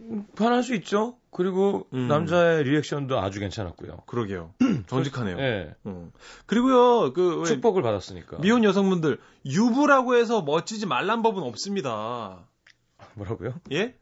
음, 0.00 0.26
변할 0.36 0.62
수 0.62 0.74
있죠. 0.76 1.16
그리고 1.32 1.88
음. 1.92 2.06
남자의 2.06 2.62
리액션도 2.62 3.18
아주 3.18 3.40
괜찮았고요. 3.40 4.04
그러게요. 4.06 4.54
정직하네요. 4.86 5.38
예. 5.40 5.74
음. 5.86 6.12
그리고요, 6.46 7.12
그, 7.12 7.40
왜 7.40 7.44
축복을 7.44 7.82
받았으니까. 7.82 8.38
미혼 8.38 8.62
여성분들, 8.62 9.18
유부라고 9.44 10.14
해서 10.14 10.42
멋지지 10.42 10.86
말란 10.86 11.22
법은 11.22 11.42
없습니다. 11.42 12.46
뭐라고요? 13.14 13.54
예? 13.72 13.96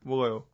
뭐가요? 0.00 0.44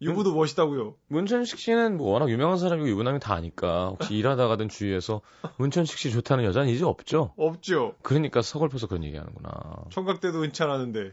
유부도 0.00 0.34
멋있다고요. 0.34 0.94
문천식 1.08 1.58
씨는 1.58 1.96
뭐 1.96 2.12
워낙 2.12 2.28
유명한 2.30 2.58
사람이고 2.58 2.88
유부남이 2.88 3.20
다 3.20 3.34
아니까 3.34 3.88
혹시 3.88 4.14
일하다가든 4.16 4.68
주위에서 4.68 5.22
문천식 5.56 5.98
씨 5.98 6.10
좋다는 6.10 6.44
여자는 6.44 6.68
이제 6.68 6.84
없죠. 6.84 7.32
없죠. 7.36 7.94
그러니까 8.02 8.42
서글퍼서 8.42 8.88
그런 8.88 9.04
얘기하는구나. 9.04 9.52
청각 9.90 10.20
때도 10.20 10.40
괜찮았는데. 10.42 11.12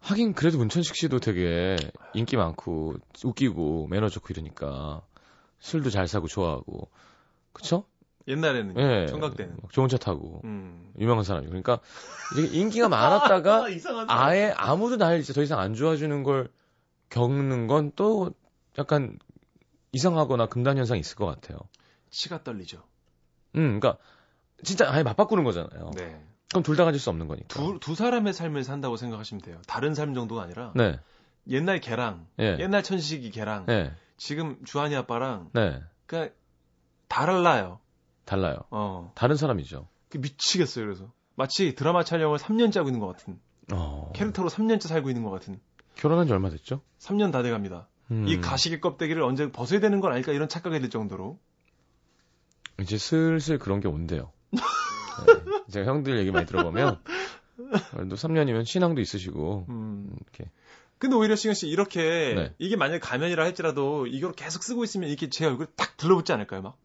하긴 0.00 0.32
그래도 0.34 0.58
문천식 0.58 0.96
씨도 0.96 1.20
되게 1.20 1.76
인기 2.14 2.36
많고 2.36 2.94
웃기고 3.24 3.88
매너 3.88 4.08
좋고 4.08 4.28
이러니까 4.30 5.02
술도 5.58 5.90
잘 5.90 6.06
사고 6.06 6.28
좋아하고 6.28 6.88
그쵸? 7.52 7.84
옛날에는 8.28 8.76
예. 8.78 9.06
청각 9.06 9.36
때는. 9.36 9.56
막 9.62 9.72
좋은 9.72 9.88
차 9.88 9.96
타고 9.96 10.40
음. 10.44 10.92
유명한 10.98 11.24
사람이 11.24 11.46
그러니까 11.46 11.80
이게 12.36 12.46
인기가 12.58 12.88
많았다가 12.88 13.66
사람. 13.80 14.06
아예 14.10 14.52
아무도 14.56 14.96
날 14.96 15.18
이제 15.20 15.32
더 15.32 15.42
이상 15.42 15.58
안 15.58 15.74
좋아주는 15.74 16.22
걸 16.22 16.50
겪는 17.10 17.66
건 17.66 17.92
또 17.96 18.32
약간 18.78 19.18
이상하거나 19.92 20.46
금단 20.46 20.76
현상이 20.76 21.00
있을 21.00 21.16
것 21.16 21.26
같아요. 21.26 21.58
치가 22.10 22.42
떨리죠. 22.44 22.82
음, 23.56 23.80
그러니까 23.80 23.96
진짜 24.62 24.90
아예 24.92 25.02
맞바꾸는 25.02 25.42
거잖아요. 25.44 25.90
네. 25.96 26.22
그럼 26.50 26.62
둘 26.62 26.76
다 26.76 26.84
가질 26.84 27.00
수 27.00 27.10
없는 27.10 27.28
거니까. 27.28 27.48
두, 27.48 27.78
두 27.80 27.94
사람의 27.94 28.32
삶을 28.34 28.62
산다고 28.64 28.96
생각하시면 28.96 29.40
돼요. 29.42 29.60
다른 29.66 29.94
삶 29.94 30.14
정도가 30.14 30.42
아니라 30.42 30.72
네, 30.74 30.98
옛날 31.48 31.80
걔랑 31.80 32.26
예, 32.40 32.56
옛날 32.58 32.82
천식이 32.82 33.30
걔랑 33.30 33.66
네, 33.66 33.92
지금 34.16 34.62
주한이 34.64 34.94
아빠랑 34.96 35.50
네, 35.54 35.82
그러니까 36.06 36.34
달라요. 37.08 37.80
달라요. 38.28 38.58
어. 38.70 39.10
다른 39.14 39.36
사람이죠. 39.36 39.88
그 40.10 40.18
미치겠어요. 40.18 40.84
그래서 40.84 41.10
마치 41.34 41.74
드라마 41.74 42.04
촬영을 42.04 42.36
3년째 42.36 42.76
하고 42.76 42.90
있는 42.90 43.00
것 43.00 43.06
같은 43.06 43.40
어, 43.72 44.12
캐릭터로 44.14 44.50
3년째 44.50 44.82
살고 44.82 45.08
있는 45.08 45.24
것 45.24 45.30
같은 45.30 45.58
결혼한 45.94 46.26
지 46.26 46.32
얼마 46.34 46.50
됐죠? 46.50 46.82
3년 46.98 47.32
다 47.32 47.42
돼갑니다. 47.42 47.88
음, 48.10 48.28
이 48.28 48.38
가시기 48.38 48.80
껍데기를 48.80 49.22
언제 49.22 49.50
벗어야 49.50 49.80
되는 49.80 50.00
건 50.00 50.12
아닐까 50.12 50.32
이런 50.32 50.48
착각이 50.48 50.78
들 50.80 50.90
정도로 50.90 51.38
이제 52.82 52.98
슬슬 52.98 53.58
그런 53.58 53.80
게 53.80 53.88
온대요. 53.88 54.30
네, 54.52 55.62
제가 55.70 55.90
형들 55.90 56.18
얘기 56.18 56.30
많이 56.30 56.44
들어보면 56.44 57.00
또 58.10 58.16
3년이면 58.16 58.66
신앙도 58.66 59.00
있으시고 59.00 59.66
음. 59.70 60.10
이렇게 60.20 60.50
근데 60.98 61.16
오히려 61.16 61.34
시경 61.34 61.54
씨 61.54 61.66
이렇게 61.68 62.34
네. 62.34 62.54
이게 62.58 62.76
만약에 62.76 62.98
가면이라 62.98 63.42
할지라도 63.42 64.06
이걸 64.06 64.32
계속 64.32 64.62
쓰고 64.62 64.84
있으면 64.84 65.08
이렇게 65.08 65.30
제 65.30 65.46
얼굴 65.46 65.66
딱 65.76 65.96
들러붙지 65.96 66.32
않을까요 66.32 66.60
막 66.60 66.76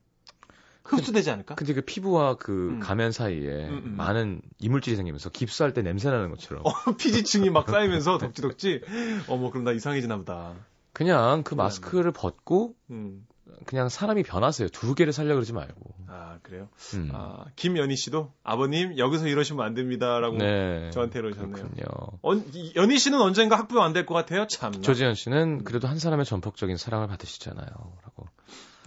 흡수되지 0.83 1.31
않을까? 1.31 1.55
근데 1.55 1.73
그 1.73 1.81
피부와 1.81 2.35
그 2.35 2.69
음. 2.71 2.79
가면 2.79 3.11
사이에 3.11 3.67
음, 3.69 3.81
음. 3.85 3.93
많은 3.97 4.41
이물질이 4.59 4.95
생기면서 4.95 5.29
깁스할 5.29 5.73
때 5.73 5.81
냄새 5.81 6.09
나는 6.09 6.29
것처럼 6.29 6.63
어, 6.65 6.71
피지층이 6.97 7.49
막 7.49 7.69
쌓이면서 7.69 8.17
덕지덕지 8.17 8.81
어머 9.27 9.49
그럼 9.49 9.63
나 9.63 9.71
이상해지나 9.71 10.17
보다. 10.17 10.53
그냥 10.91 11.43
그 11.43 11.55
마스크를 11.55 12.11
벗고 12.11 12.75
음. 12.91 13.25
그냥 13.65 13.87
사람이 13.87 14.23
변하세요. 14.23 14.67
두 14.69 14.93
개를 14.95 15.13
살려 15.13 15.33
그러지 15.35 15.53
말고. 15.53 15.93
아 16.07 16.37
그래요? 16.43 16.67
음. 16.95 17.09
아 17.13 17.45
김연희 17.55 17.95
씨도 17.95 18.31
아버님 18.43 18.97
여기서 18.97 19.27
이러시면 19.27 19.65
안 19.65 19.73
됩니다라고 19.73 20.37
네. 20.37 20.89
저한테 20.91 21.19
이러셨네요. 21.19 21.51
그렇군요. 21.53 21.83
언, 22.21 22.43
이- 22.53 22.73
연희 22.75 22.97
씨는 22.99 23.21
언젠가 23.21 23.57
학부모 23.57 23.81
안 23.81 23.93
될 23.93 24.05
것 24.05 24.13
같아요. 24.15 24.47
참. 24.47 24.73
조지현 24.81 25.11
음. 25.11 25.15
씨는 25.15 25.63
그래도 25.63 25.87
한 25.87 25.97
사람의 25.97 26.25
전폭적인 26.25 26.75
사랑을 26.77 27.07
받으시잖아요. 27.07 27.67
라고. 28.03 28.27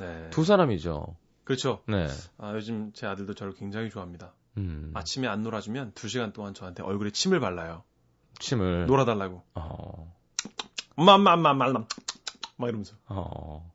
네. 0.01 0.29
두 0.31 0.45
사람이죠. 0.45 1.17
그렇죠. 1.47 1.81
네. 1.87 2.09
아, 2.39 2.53
요즘 2.55 2.93
제 2.93 3.07
아들도 3.07 3.35
저를 3.35 3.55
굉장히 3.55 3.89
좋아합니다. 3.89 4.35
음. 4.57 4.91
아침에 4.95 5.29
안 5.29 5.45
놀아주면 5.45 5.93
2시간 5.93 6.33
동안 6.33 6.55
저한테 6.55 6.83
얼굴에 6.83 7.11
침을 7.11 7.39
발라요. 7.39 7.85
침을. 8.41 8.87
놀아달라고. 8.87 9.45
어. 9.55 10.17
엄마, 10.97 11.15
엄마, 11.15 11.35
엄마, 11.35 11.51
엄마, 11.51 11.67
엄마. 11.69 11.87
막 12.57 12.67
이러면서. 12.69 12.97
어. 13.07 13.73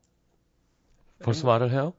벌써 1.24 1.48
말을 1.48 1.72
해요? 1.72 1.94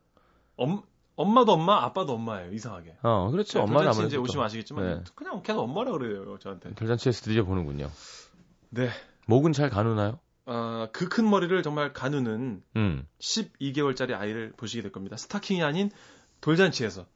엄, 0.57 0.83
엄마도 1.17 1.53
엄마, 1.53 1.83
아빠도 1.85 2.13
엄마예요. 2.15 2.53
이상하게. 2.53 2.99
어, 3.03 3.31
그렇죠. 3.31 3.61
네, 3.61 3.63
엄마는 3.63 3.89
아무래도. 3.89 4.09
이제 4.09 4.17
또 4.17 4.23
오시면 4.25 4.45
아시겠지만 4.45 4.85
네. 4.85 5.05
그냥 5.15 5.43
계속 5.43 5.61
엄마라 5.63 5.93
그래요 5.93 6.39
저한테. 6.39 6.75
별잔치에서 6.75 7.23
드디어 7.25 7.45
보는군요. 7.45 7.91
네. 8.69 8.91
목은 9.27 9.55
잘 9.55 9.71
가누나요? 9.71 10.19
아, 10.45 10.89
그큰 10.93 11.29
머리를 11.29 11.63
정말 11.63 11.93
가누는 11.93 12.63
음. 12.77 13.07
12개월짜리 13.21 14.13
아이를 14.19 14.53
보시게 14.57 14.83
될 14.83 14.91
겁니다. 14.93 15.17
스타킹이 15.17 15.63
아닌 15.63 15.91
돌잔치에서. 16.41 17.07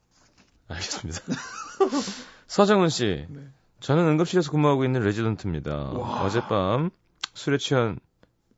알겠습니다. 0.69 1.19
서정은 2.47 2.89
씨. 2.89 3.25
네. 3.29 3.41
저는 3.79 4.05
응급실에서 4.07 4.51
근무하고 4.51 4.85
있는 4.85 5.01
레지던트입니다. 5.01 5.75
와. 5.75 6.23
어젯밤 6.23 6.89
술에 7.33 7.57
취한 7.57 7.99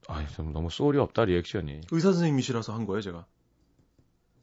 아이 0.08 0.28
좀 0.30 0.54
너무 0.54 0.70
소리 0.70 0.98
없다 0.98 1.26
리액션이. 1.26 1.82
의사 1.92 2.12
선생님이시라서 2.12 2.74
한 2.74 2.86
거예요 2.86 3.02
제가. 3.02 3.26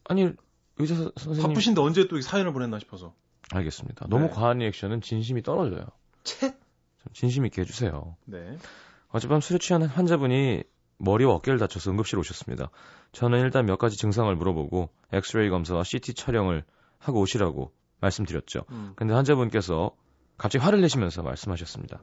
아니 0.05 0.31
의사 0.79 0.95
서- 0.95 1.13
선생님 1.17 1.49
바쁘신데 1.49 1.81
언제 1.81 2.07
또 2.09 2.21
사연을 2.21 2.53
보냈나 2.53 2.79
싶어서. 2.81 3.15
알겠습니다. 3.53 4.07
너무 4.11 4.25
네. 4.27 4.31
과한 4.31 4.59
리액션은 4.59 5.01
진심이 5.01 5.43
떨어져요. 5.43 5.87
채. 6.25 6.51
좀 6.51 7.13
진심 7.13 7.47
있게 7.47 7.63
해주세요. 7.63 8.17
네. 8.27 8.59
어젯밤 9.09 9.41
술에 9.41 9.59
취한 9.59 9.83
환자분이 9.83 10.63
머리와 10.99 11.35
어깨를 11.35 11.59
다쳐서 11.59 11.91
응급실 11.91 12.19
오셨습니다. 12.19 12.71
저는 13.13 13.41
일단 13.41 13.67
몇 13.67 13.79
가지 13.79 13.97
증상을 13.97 14.35
물어보고 14.35 14.91
엑스레이 15.13 15.51
검사와 15.51 15.85
CT 15.85 16.15
촬영을 16.15 16.65
하고 16.99 17.21
오시라고 17.21 17.73
말씀드렸죠. 18.01 18.65
음. 18.71 18.93
근데 18.97 19.15
환자분께서 19.15 19.93
갑자기 20.39 20.65
화를 20.65 20.81
내시면서 20.81 21.23
말씀하셨습니다. 21.23 22.01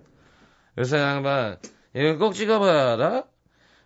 의사 0.77 1.00
양반, 1.00 1.57
이거 1.95 2.17
꼭 2.17 2.33
찍어봐야 2.33 2.93
알아? 2.93 3.25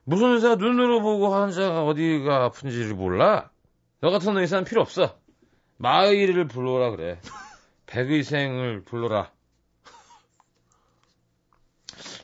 무슨 0.05 0.33
의사가 0.33 0.55
눈으로 0.55 1.01
보고 1.01 1.33
환자가 1.33 1.83
어디가 1.83 2.45
아픈지를 2.45 2.95
몰라? 2.95 3.49
너 3.99 4.09
같은 4.09 4.37
의사는 4.37 4.63
필요 4.63 4.81
없어. 4.81 5.17
마의를 5.77 6.47
불러라 6.47 6.91
그래. 6.91 7.19
백의생을 7.87 8.83
불러라. 8.85 9.31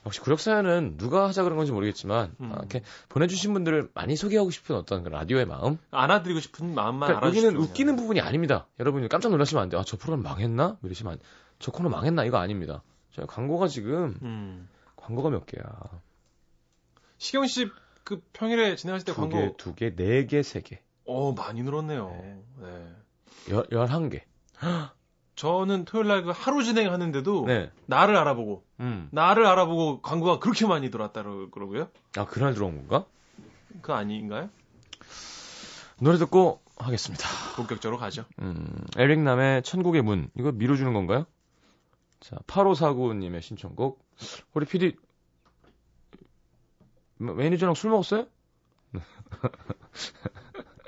역시 0.06 0.20
구력사연은 0.20 0.96
누가 0.98 1.26
하자 1.28 1.42
그런 1.42 1.56
건지 1.56 1.72
모르겠지만 1.72 2.34
음. 2.40 2.52
아, 2.52 2.56
이렇게 2.58 2.82
보내주신 3.08 3.52
분들을 3.52 3.90
많이 3.94 4.16
소개하고 4.16 4.50
싶은 4.50 4.76
어떤 4.76 5.02
그런 5.02 5.18
라디오의 5.18 5.46
마음 5.46 5.78
안아드리고 5.90 6.40
싶은 6.40 6.74
마음만 6.74 7.08
그러니까 7.08 7.26
여기는 7.28 7.56
웃기는 7.56 7.96
부분이 7.96 8.20
아닙니다. 8.20 8.66
여러분이 8.80 9.08
깜짝 9.08 9.30
놀라시면 9.30 9.62
안 9.62 9.68
돼요. 9.68 9.80
아, 9.80 9.84
저 9.84 9.96
프로그램 9.96 10.22
망했나? 10.22 10.78
이러시면 10.82 11.14
안, 11.14 11.18
저 11.58 11.72
코너 11.72 11.88
망했나? 11.88 12.24
이거 12.24 12.38
아닙니다. 12.38 12.82
저 13.12 13.24
광고가 13.26 13.68
지금 13.68 14.18
음. 14.22 14.68
광고가 14.96 15.30
몇 15.30 15.46
개야? 15.46 15.64
시경 17.18 17.46
씨 17.46 17.70
그 18.04 18.22
평일에 18.34 18.76
진행하실 18.76 19.06
때 19.06 19.12
두 19.12 19.20
광고 19.20 19.38
개, 19.38 19.56
두 19.56 19.74
개, 19.74 19.96
네 19.96 20.26
개, 20.26 20.42
세 20.42 20.60
개, 20.60 20.78
어 21.06 21.32
많이 21.32 21.62
늘었네요. 21.62 22.08
네. 22.10 22.42
네. 22.60 22.92
열, 23.50 23.66
열한 23.72 24.10
개. 24.10 24.24
저는 25.36 25.84
토요일 25.84 26.08
날 26.08 26.22
그 26.24 26.30
하루 26.34 26.62
진행하는데도 26.62 27.44
네. 27.46 27.70
나를 27.86 28.16
알아보고 28.16 28.64
음. 28.80 29.08
나를 29.10 29.46
알아보고 29.46 30.00
광고가 30.00 30.38
그렇게 30.38 30.66
많이 30.66 30.90
들어왔다 30.90 31.22
그러고요. 31.50 31.88
아, 32.16 32.24
그날 32.26 32.54
들어온 32.54 32.76
건가? 32.76 33.06
그 33.82 33.92
아닌가요? 33.92 34.48
노래 36.00 36.18
듣고 36.18 36.60
하겠습니다. 36.76 37.26
본격적으로 37.56 37.98
가죠. 37.98 38.24
음, 38.40 38.66
에릭남의 38.96 39.62
천국의 39.62 40.02
문. 40.02 40.30
이거 40.36 40.52
미뤄주는 40.52 40.92
건가요? 40.92 41.26
자, 42.20 42.36
8549님의 42.46 43.42
신청곡. 43.42 44.04
우리 44.54 44.66
PD, 44.66 44.96
매니저랑 47.18 47.74
술 47.74 47.90
먹었어요? 47.90 48.26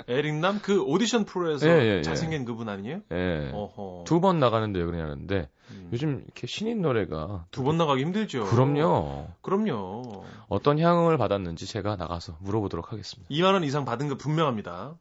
에릭남 0.08 0.60
그 0.60 0.82
오디션 0.82 1.24
프로에서 1.24 1.66
예, 1.68 1.72
예, 1.72 1.96
예. 1.98 2.02
잘생긴 2.02 2.44
그분 2.44 2.68
아니에요? 2.68 3.00
예. 3.12 3.50
어허. 3.52 4.04
두번 4.06 4.38
나가는데 4.38 4.78
왜 4.80 4.86
그러냐는데 4.86 5.48
음. 5.70 5.88
요즘 5.92 6.22
이렇게 6.24 6.46
신인 6.46 6.80
노래가 6.82 7.46
두 7.50 7.64
번 7.64 7.76
나가기 7.76 8.02
힘들죠. 8.02 8.44
그럼요. 8.46 9.28
그럼요. 9.42 10.24
어떤 10.48 10.78
향을 10.78 11.18
받았는지 11.18 11.66
제가 11.66 11.96
나가서 11.96 12.36
물어보도록 12.40 12.92
하겠습니다. 12.92 13.28
2만 13.34 13.52
원 13.54 13.64
이상 13.64 13.84
받은 13.84 14.08
거 14.08 14.14
분명합니다. 14.16 14.94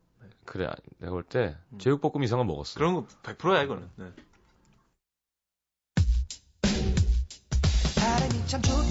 그래, 0.45 0.69
내가 0.99 1.11
볼때 1.11 1.55
음. 1.71 1.77
제육볶음 1.79 2.23
이상은 2.23 2.45
먹었어. 2.47 2.77
그런 2.79 2.93
거 2.95 3.05
100%야 3.23 3.61
이거는. 3.63 3.89
네. 3.95 4.05
바람이 7.95 8.47
참 8.47 8.61
좋다 8.61 8.81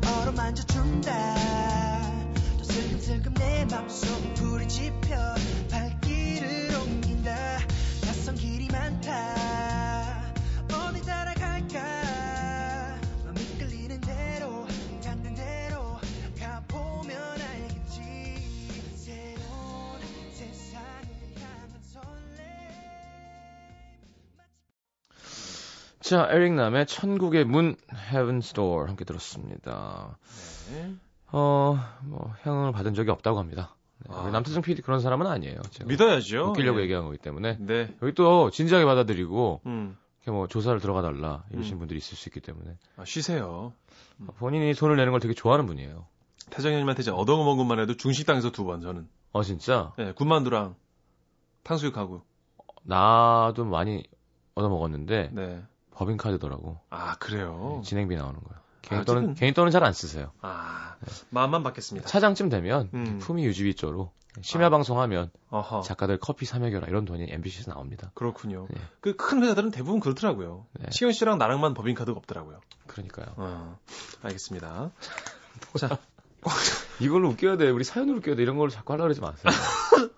슬금슬금 0.00 1.00
내 1.02 1.10
맘속 4.64 4.68
불이 4.68 4.68
지펴 4.68 5.16
발길을 5.70 6.74
옮긴다 6.74 7.58
낯선 8.02 8.34
길이 8.34 8.66
많다 8.68 10.32
어디 10.72 11.02
따라갈까 11.04 11.80
맘 13.24 13.34
이 13.36 13.58
끌리는 13.58 14.00
대로 14.00 14.66
닿는 15.02 15.34
대로 15.34 15.98
가보면 16.38 17.16
알겠지 17.40 18.36
새로운 18.96 20.00
세상을 20.32 21.06
향한 21.36 21.68
설레 21.82 22.44
자, 26.00 26.28
에릭남의 26.30 26.86
천국의 26.86 27.44
문, 27.44 27.76
Heaven's 28.10 28.54
Door 28.54 28.88
함께 28.88 29.04
들었습니다. 29.04 30.16
네. 30.72 30.94
어, 31.32 31.78
뭐 32.04 32.34
향을 32.42 32.72
받은 32.72 32.94
적이 32.94 33.10
없다고 33.10 33.38
합니다. 33.38 33.74
네, 34.08 34.14
아. 34.14 34.22
우리 34.22 34.32
남태정 34.32 34.62
PD 34.62 34.82
그런 34.82 35.00
사람은 35.00 35.26
아니에요. 35.26 35.60
믿어야죠. 35.86 36.50
웃기려고 36.50 36.78
예. 36.78 36.82
얘기한 36.84 37.04
거기 37.04 37.18
때문에 37.18 37.56
네. 37.60 37.94
여기 38.02 38.12
또 38.14 38.50
진지하게 38.50 38.84
받아들이고 38.84 39.62
음. 39.66 39.96
이렇게 40.22 40.30
뭐 40.36 40.46
조사를 40.46 40.78
들어가 40.80 41.02
달라 41.02 41.44
이러신 41.50 41.74
음. 41.74 41.78
분들이 41.80 41.98
있을 41.98 42.16
수 42.16 42.28
있기 42.28 42.40
때문에 42.40 42.76
아, 42.96 43.04
쉬세요. 43.04 43.72
본인이 44.38 44.72
돈을 44.74 44.96
내는 44.96 45.10
걸 45.12 45.20
되게 45.20 45.34
좋아하는 45.34 45.66
분이에요. 45.66 46.06
태정님한테 46.50 47.02
이제 47.02 47.10
얻어먹은 47.10 47.56
것만 47.56 47.78
해도 47.80 47.96
중식당에서 47.96 48.50
두 48.52 48.64
번 48.64 48.80
저는. 48.80 49.08
어 49.32 49.42
진짜 49.42 49.92
네, 49.98 50.12
군만두랑 50.12 50.76
탕수육하고. 51.64 52.22
나도 52.82 53.64
많이 53.64 54.04
얻어 54.54 54.68
먹었는데 54.68 55.30
네. 55.32 55.62
법인카드더라고. 55.92 56.78
아 56.90 57.16
그래요. 57.18 57.80
진행비 57.84 58.14
나오는 58.16 58.38
거야. 58.40 58.60
개인 58.84 59.02
아직은- 59.02 59.06
돈은 59.06 59.34
개인 59.34 59.54
돈은 59.54 59.70
잘 59.70 59.82
안 59.84 59.92
쓰세요. 59.92 60.32
아 60.40 60.96
마음만 61.30 61.62
받겠습니다. 61.62 62.06
차장쯤 62.08 62.48
되면 62.48 62.90
음. 62.94 63.18
품위 63.20 63.44
유지비 63.44 63.74
쪽으로 63.74 64.12
심야 64.42 64.66
아. 64.66 64.70
방송하면 64.70 65.30
어허. 65.50 65.82
작가들 65.82 66.18
커피 66.18 66.44
사 66.44 66.58
먹여라 66.58 66.88
이런 66.88 67.04
돈이 67.04 67.26
MBC에서 67.28 67.72
나옵니다. 67.72 68.10
그렇군요. 68.14 68.66
네. 68.70 68.80
그큰 69.00 69.42
회사들은 69.42 69.70
대부분 69.70 70.00
그렇더라고요. 70.00 70.66
네. 70.72 70.86
시경 70.90 71.12
씨랑 71.12 71.38
나랑만 71.38 71.74
법인 71.74 71.94
카드가 71.94 72.18
없더라고요. 72.18 72.60
그러니까요. 72.86 73.26
어, 73.36 73.78
알겠습니다. 74.22 74.90
자, 75.78 75.98
이걸로 77.00 77.28
웃겨야 77.30 77.56
돼. 77.56 77.70
우리 77.70 77.84
사연으로 77.84 78.18
웃겨야 78.18 78.36
돼. 78.36 78.42
이런 78.42 78.56
걸로 78.56 78.70
자꾸 78.70 78.92
하려고 78.92 79.04
그러지 79.04 79.20
마세요. 79.20 79.52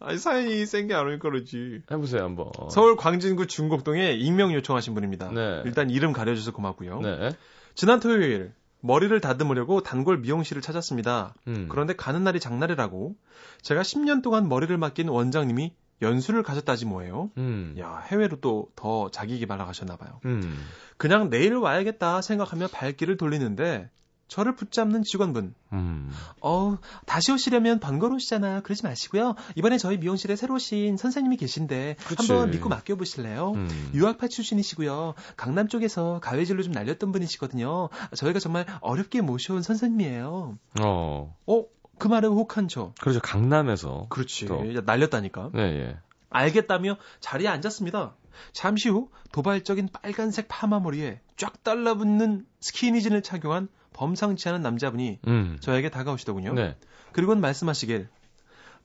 아니 0.00 0.16
사연이 0.16 0.64
센게 0.64 0.94
아니니까 0.94 1.28
그러지. 1.28 1.82
해보세요 1.90 2.22
한번. 2.22 2.50
서울 2.70 2.96
광진구 2.96 3.48
중곡동에 3.48 4.12
익명 4.12 4.52
요청하신 4.54 4.94
분입니다. 4.94 5.30
네. 5.32 5.62
일단 5.64 5.90
이름 5.90 6.12
가려주셔서 6.12 6.52
고맙고요. 6.52 7.00
네. 7.00 7.30
지난 7.78 8.00
토요일 8.00 8.52
머리를 8.80 9.20
다듬으려고 9.20 9.84
단골 9.84 10.18
미용실을 10.18 10.60
찾았습니다. 10.62 11.34
음. 11.46 11.68
그런데 11.70 11.94
가는 11.94 12.24
날이 12.24 12.40
장날이라고 12.40 13.14
제가 13.62 13.82
10년 13.82 14.20
동안 14.20 14.48
머리를 14.48 14.76
맡긴 14.76 15.06
원장님이 15.08 15.76
연수를 16.02 16.42
가셨다지 16.42 16.86
뭐예요. 16.86 17.30
음. 17.36 17.76
야 17.78 17.98
해외로 18.08 18.40
또 18.40 18.72
더 18.74 19.12
자기 19.12 19.38
개발을 19.38 19.64
가셨나 19.64 19.94
봐요. 19.96 20.18
음. 20.24 20.66
그냥 20.96 21.30
내일 21.30 21.54
와야겠다 21.54 22.20
생각하며 22.20 22.66
발길을 22.72 23.16
돌리는데 23.16 23.88
저를 24.28 24.54
붙잡는 24.54 25.02
직원분. 25.02 25.54
음. 25.72 26.12
어우, 26.40 26.78
다시 27.06 27.32
오시려면 27.32 27.80
번거로우시잖아. 27.80 28.60
그러지 28.60 28.84
마시고요. 28.84 29.34
이번에 29.56 29.78
저희 29.78 29.96
미용실에 29.96 30.36
새로 30.36 30.54
오신 30.54 30.96
선생님이 30.98 31.38
계신데 31.38 31.96
그치. 32.06 32.30
한번 32.32 32.50
믿고 32.50 32.68
맡겨보실래요? 32.68 33.52
음. 33.52 33.90
유학파 33.94 34.28
출신이시고요. 34.28 35.14
강남 35.36 35.66
쪽에서 35.68 36.20
가외질로 36.22 36.62
좀 36.62 36.72
날렸던 36.72 37.10
분이시거든요. 37.10 37.88
저희가 38.14 38.38
정말 38.38 38.66
어렵게 38.80 39.22
모셔온 39.22 39.62
선생님이에요. 39.62 40.58
어. 40.82 41.36
어? 41.46 41.64
그 41.98 42.06
말에 42.06 42.28
혹한 42.28 42.68
저. 42.68 42.92
그렇죠. 43.00 43.20
강남에서. 43.20 44.06
그렇지. 44.10 44.46
또. 44.46 44.62
날렸다니까. 44.84 45.50
네, 45.54 45.62
예. 45.62 45.96
알겠다며 46.30 46.98
자리에 47.20 47.48
앉았습니다. 47.48 48.14
잠시 48.52 48.88
후 48.88 49.10
도발적인 49.32 49.88
빨간색 49.92 50.46
파마머리에 50.48 51.20
쫙 51.36 51.64
달라붙는 51.64 52.46
스키니진을 52.60 53.22
착용한 53.22 53.68
범상치 53.98 54.48
않은 54.48 54.62
남자분이 54.62 55.18
음. 55.26 55.56
저에게 55.60 55.90
다가오시더군요. 55.90 56.54
네. 56.54 56.76
그리고는 57.12 57.40
말씀하시길 57.42 58.08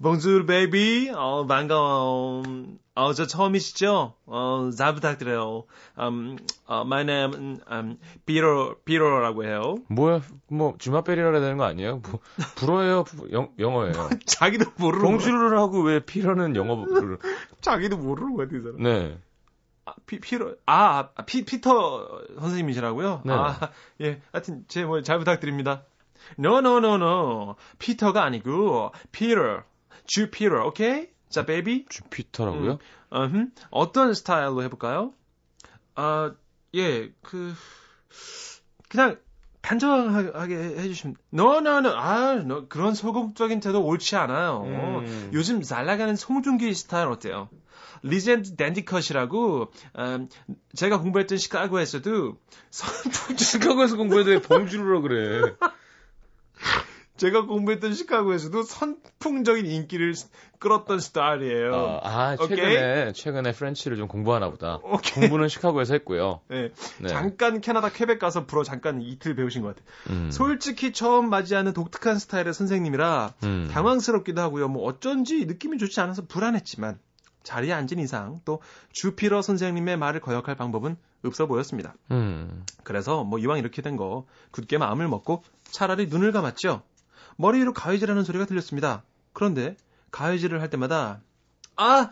bonjour 0.01 0.47
baby, 0.47 1.11
어, 1.15 1.45
반가워. 1.45 2.41
어, 2.95 3.13
저 3.13 3.27
처음이시죠? 3.27 4.15
어, 4.25 4.69
잘 4.75 4.95
부탁드려요. 4.95 5.65
Um, 5.97 6.37
어, 6.65 6.81
my 6.81 7.01
name, 7.01 7.59
um, 7.71 7.97
Peter, 8.25 8.73
Peter라고 8.85 9.45
해요. 9.45 9.75
뭐야, 9.89 10.21
뭐, 10.49 10.73
je 10.79 10.86
m'appelle이라 10.86 11.29
해야 11.31 11.39
되는 11.39 11.57
거 11.57 11.63
아니에요? 11.65 12.01
뭐, 12.03 12.19
불어예요? 12.55 13.05
영, 13.31 13.49
영어예요? 13.59 14.09
자기도 14.25 14.65
모르는 14.77 15.05
거야. 15.05 15.11
bonjour를 15.11 15.57
하고 15.59 15.81
왜 15.83 15.99
Peter는 15.99 16.55
영어를. 16.55 17.19
자기도 17.61 17.97
모르는 17.97 18.35
거야, 18.35 18.47
그 18.47 18.61
사람. 18.61 18.81
네. 18.81 19.17
아, 19.85 19.93
피, 20.05 20.19
피터, 20.19 20.55
아, 20.65 21.09
아, 21.13 21.25
피, 21.25 21.43
피터 21.43 22.23
선생님이시라고요? 22.39 23.21
네. 23.25 23.33
아, 23.33 23.71
예. 24.01 24.21
하여튼, 24.31 24.63
제 24.67 24.85
뭐, 24.85 25.01
잘 25.01 25.19
부탁드립니다. 25.19 25.83
No, 26.39 26.59
no, 26.59 26.77
no, 26.77 26.95
no. 26.95 27.55
피터가 27.79 28.23
아니고, 28.23 28.91
Peter. 29.11 29.63
주 30.05 30.31
피터, 30.31 30.65
오케이? 30.65 31.07
자, 31.29 31.45
baby. 31.45 31.85
주피터라고요? 31.89 32.77
음, 33.13 33.51
어떤 33.71 34.13
스타일로 34.13 34.63
해볼까요? 34.63 35.13
아, 35.95 36.33
예, 36.75 37.11
그, 37.21 37.53
그냥, 38.89 39.17
단정하게 39.61 40.55
해주시면, 40.55 41.15
no, 41.33 41.57
no, 41.57 41.77
no, 41.77 41.89
아, 41.91 42.33
no, 42.33 42.67
그런 42.67 42.93
소극적인 42.93 43.59
태도 43.61 43.83
옳지 43.83 44.15
않아요. 44.15 44.63
음. 44.65 45.31
요즘 45.33 45.61
잘 45.61 45.85
나가는 45.85 46.15
송중기 46.15 46.73
스타일 46.73 47.07
어때요? 47.07 47.49
regent 48.03 48.55
dandy 48.55 48.97
cut이라고, 48.97 49.71
음, 49.97 50.29
제가 50.75 50.99
공부했던 50.99 51.37
시카고에서도, 51.37 52.37
선풍, 52.69 53.37
시카고에서 53.37 53.95
왜 54.01 54.41
bonjour라 54.41 55.01
그래? 55.01 55.55
제가 57.15 57.45
공부했던 57.45 57.93
시카고에서도 57.93 58.63
선풍적인 58.63 59.65
인기를 59.65 60.13
끌었던 60.59 60.99
스타일이에요. 60.99 61.99
아, 62.03 62.31
아, 62.31 62.33
오케이. 62.33 62.57
최근에, 62.57 63.13
최근에 63.13 63.51
프렌치를 63.51 63.97
좀 63.97 64.07
공부하나 64.07 64.49
보다. 64.49 64.79
오케이. 64.81 65.21
공부는 65.21 65.47
시카고에서 65.47 65.93
했고요. 65.93 66.41
네. 66.49 66.71
네. 66.99 67.07
잠깐 67.07 67.61
캐나다 67.61 67.89
퀘벡 67.89 68.17
가서 68.17 68.45
불어 68.45 68.63
잠깐 68.63 69.01
이틀 69.01 69.35
배우신 69.35 69.61
것 69.61 69.75
같아요. 69.75 69.85
음. 70.09 70.31
솔직히 70.31 70.91
처음 70.91 71.29
맞이하는 71.29 71.73
독특한 71.73 72.17
스타일의 72.17 72.53
선생님이라 72.53 73.33
음. 73.43 73.69
당황스럽기도 73.71 74.41
하고요. 74.41 74.67
뭐 74.67 74.83
어쩐지 74.83 75.45
느낌이 75.45 75.77
좋지 75.77 75.99
않아서 76.01 76.25
불안했지만 76.25 76.97
자리에 77.43 77.71
앉은 77.73 77.99
이상 77.99 78.41
또 78.45 78.61
주피러 78.91 79.41
선생님의 79.41 79.97
말을 79.97 80.19
거역할 80.21 80.55
방법은 80.55 80.97
없어 81.25 81.45
보였습니다. 81.45 81.93
음. 82.11 82.65
그래서 82.83 83.23
뭐 83.23 83.39
이왕 83.39 83.57
이렇게 83.59 83.81
된 83.81 83.95
거 83.97 84.25
굳게 84.51 84.77
마음을 84.77 85.07
먹고 85.07 85.43
차라리 85.63 86.07
눈을 86.07 86.31
감았죠. 86.31 86.81
머리 87.37 87.59
위로 87.59 87.73
가위질하는 87.73 88.23
소리가 88.23 88.45
들렸습니다. 88.45 89.03
그런데 89.33 89.75
가위질을 90.11 90.61
할 90.61 90.69
때마다 90.69 91.21
아, 91.75 92.09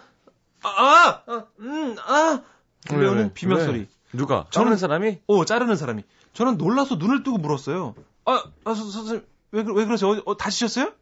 아, 0.63 0.67
아, 0.69 1.21
아, 1.27 1.45
음, 1.59 1.95
아 2.05 2.41
들려오는 2.87 3.23
왜? 3.25 3.33
비명 3.33 3.57
왜? 3.59 3.65
소리. 3.65 3.87
누가? 4.13 4.45
저는- 4.51 4.77
사람이? 4.77 5.19
오, 5.27 5.45
자르는 5.45 5.75
사람이. 5.75 6.03
저는 6.33 6.57
놀라서 6.57 6.95
눈을 6.95 7.23
뜨고 7.23 7.37
물었어요. 7.37 7.95
아, 8.25 8.43
아 8.65 8.73
서, 8.73 8.83
선생님, 8.89 9.25
왜, 9.51 9.63
그- 9.63 9.73
왜 9.73 9.85
그러세요? 9.85 10.21
어, 10.25 10.37
다치셨어요? 10.37 10.93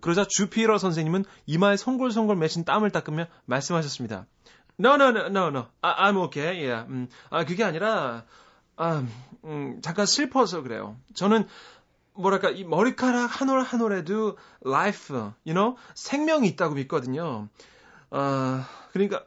그러자 0.00 0.26
주피러 0.28 0.78
선생님은 0.78 1.24
이마에 1.46 1.76
송골송골 1.76 2.36
맺힌 2.36 2.64
땀을 2.64 2.90
닦으며 2.90 3.26
말씀하셨습니다. 3.46 4.26
No, 4.78 4.94
no, 4.94 5.08
no, 5.08 5.26
no, 5.26 5.46
no. 5.48 5.66
아, 5.82 6.08
I'm 6.10 6.16
okay. 6.24 6.58
Yeah. 6.66 6.90
음, 6.90 7.08
아, 7.30 7.44
그게 7.44 7.62
아니라, 7.64 8.24
아, 8.76 9.06
음, 9.44 9.80
잠깐 9.82 10.04
슬퍼서 10.06 10.62
그래요. 10.62 10.96
저는, 11.14 11.46
뭐랄까, 12.14 12.50
이 12.50 12.64
머리카락 12.64 13.40
한 13.40 13.48
올 13.50 13.62
한 13.62 13.80
올에도 13.80 14.36
life, 14.66 15.16
you 15.46 15.54
know? 15.54 15.76
생명이 15.94 16.48
있다고 16.48 16.74
믿거든요. 16.74 17.48
아, 18.10 18.68
그러니까, 18.92 19.24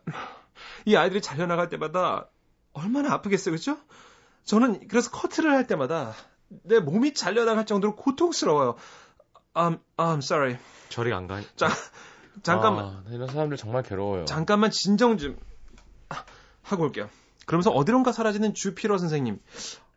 이 0.85 0.95
아이들이 0.95 1.21
잘려나갈 1.21 1.69
때마다 1.69 2.27
얼마나 2.73 3.13
아프겠어요, 3.13 3.55
그죠? 3.55 3.77
저는 4.43 4.87
그래서 4.87 5.11
커트를 5.11 5.51
할 5.51 5.67
때마다 5.67 6.13
내 6.63 6.79
몸이 6.79 7.13
잘려나갈 7.13 7.65
정도로 7.65 7.95
고통스러워요. 7.95 8.75
I'm, 9.57 9.79
I'm 9.97 10.19
sorry. 10.19 10.57
저리 10.89 11.11
안 11.13 11.27
가. 11.27 11.41
자, 11.55 11.67
잠깐만, 12.43 12.85
아, 12.85 13.03
이런 13.09 13.27
사람들 13.27 13.57
정말 13.57 13.83
괴로워요. 13.83 14.25
잠깐만 14.25 14.69
진정 14.71 15.17
좀 15.17 15.37
아, 16.09 16.23
하고 16.61 16.83
올게요. 16.83 17.09
그러면서 17.45 17.71
어디론가 17.71 18.11
사라지는 18.11 18.53
주피러 18.53 18.97
선생님. 18.97 19.39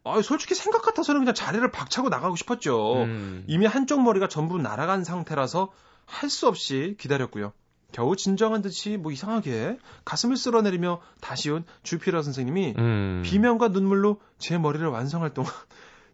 아, 0.04 0.22
솔직히 0.22 0.54
생각 0.54 0.82
같아서는 0.82 1.20
그냥 1.20 1.34
자리를 1.34 1.70
박차고 1.70 2.08
나가고 2.08 2.36
싶었죠. 2.36 3.02
음. 3.04 3.44
이미 3.46 3.66
한쪽 3.66 4.02
머리가 4.02 4.28
전부 4.28 4.56
날아간 4.58 5.04
상태라서 5.04 5.70
할 6.06 6.30
수 6.30 6.48
없이 6.48 6.96
기다렸고요. 6.98 7.52
겨우 7.92 8.16
진정한 8.16 8.62
듯이 8.62 8.96
뭐 8.96 9.12
이상하게 9.12 9.78
가슴을 10.04 10.36
쓸어내리며 10.36 11.00
다시 11.20 11.50
온 11.50 11.64
주피러 11.82 12.22
선생님이 12.22 12.74
음. 12.78 13.22
비명과 13.24 13.68
눈물로 13.68 14.20
제 14.38 14.58
머리를 14.58 14.86
완성할 14.86 15.34
동안 15.34 15.52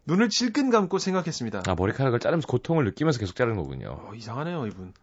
눈을 0.07 0.29
질끈 0.29 0.69
감고 0.69 0.99
생각했습니다. 0.99 1.63
아, 1.67 1.75
머리카락을 1.75 2.19
자르면서 2.19 2.47
고통을 2.47 2.85
느끼면서 2.85 3.19
계속 3.19 3.35
자르는 3.35 3.57
거군요. 3.57 3.99
어, 4.07 4.13
이상하네요, 4.15 4.65
이분. 4.67 4.93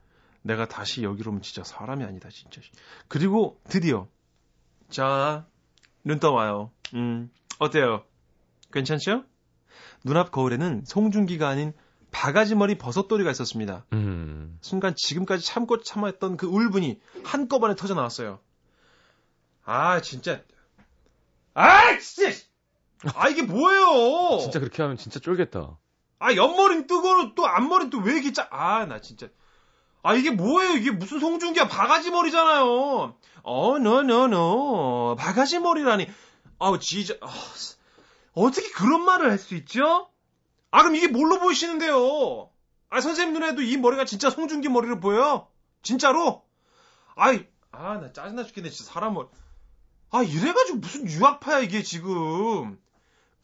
내가 0.42 0.66
다시 0.66 1.02
여기로 1.02 1.30
오면 1.30 1.42
진짜 1.42 1.62
사람이 1.62 2.04
아니다, 2.04 2.28
진짜. 2.30 2.60
그리고 3.08 3.60
드디어 3.68 4.08
자, 4.88 5.46
눈 6.04 6.20
떠와요. 6.20 6.70
음, 6.94 7.30
어때요? 7.58 8.04
괜찮죠? 8.72 9.24
눈앞 10.04 10.30
거울에는 10.30 10.84
송중기가 10.86 11.48
아닌 11.48 11.72
바가지 12.10 12.54
머리 12.54 12.76
버섯돌이가 12.76 13.30
있었습니다. 13.30 13.84
음. 13.92 14.58
순간 14.60 14.94
지금까지 14.96 15.44
참고 15.44 15.80
참았던 15.82 16.36
그 16.36 16.46
울분이 16.46 17.00
한꺼번에 17.24 17.74
터져 17.74 17.94
나왔어요. 17.94 18.38
아, 19.64 20.00
진짜. 20.00 20.42
아, 21.54 21.98
진짜! 21.98 22.30
아, 23.14 23.28
이게 23.28 23.42
뭐예요? 23.42 24.38
진짜 24.40 24.58
그렇게 24.60 24.82
하면 24.82 24.96
진짜 24.96 25.18
쫄겠다. 25.20 25.78
아, 26.18 26.34
옆머리는 26.34 26.86
뜨거로 26.86 27.34
또 27.34 27.46
앞머리는 27.46 27.90
또 27.90 27.98
왜 27.98 28.14
이렇게 28.14 28.32
짜, 28.32 28.48
아, 28.50 28.86
나 28.86 29.00
진짜. 29.00 29.28
아, 30.02 30.14
이게 30.14 30.30
뭐예요? 30.30 30.72
이게 30.74 30.90
무슨 30.90 31.20
송중기야? 31.20 31.68
바가지 31.68 32.10
머리잖아요. 32.10 33.16
어, 33.42 33.76
no, 33.76 33.98
no, 34.00 34.24
no. 34.24 35.16
바가지 35.16 35.58
머리라니. 35.58 36.08
아우, 36.58 36.78
진짜. 36.78 37.14
아, 37.20 37.28
어떻게 38.34 38.68
그런 38.70 39.04
말을 39.04 39.30
할 39.30 39.38
수 39.38 39.54
있죠? 39.56 40.08
아, 40.70 40.82
그럼 40.82 40.96
이게 40.96 41.08
뭘로 41.08 41.38
보이시는데요? 41.38 42.50
아, 42.90 43.00
선생님 43.00 43.34
눈에도 43.34 43.62
이 43.62 43.76
머리가 43.76 44.04
진짜 44.04 44.30
송중기 44.30 44.68
머리로 44.68 45.00
보여요? 45.00 45.48
진짜로? 45.82 46.42
아이, 47.16 47.46
아, 47.70 47.98
나 47.98 48.12
짜증나 48.12 48.44
죽겠네, 48.44 48.70
진짜 48.70 48.90
사람 48.92 49.14
머리. 49.14 49.28
아, 50.10 50.22
이래가지고 50.22 50.78
무슨 50.78 51.08
유학파야, 51.08 51.60
이게 51.60 51.82
지금. 51.82 52.78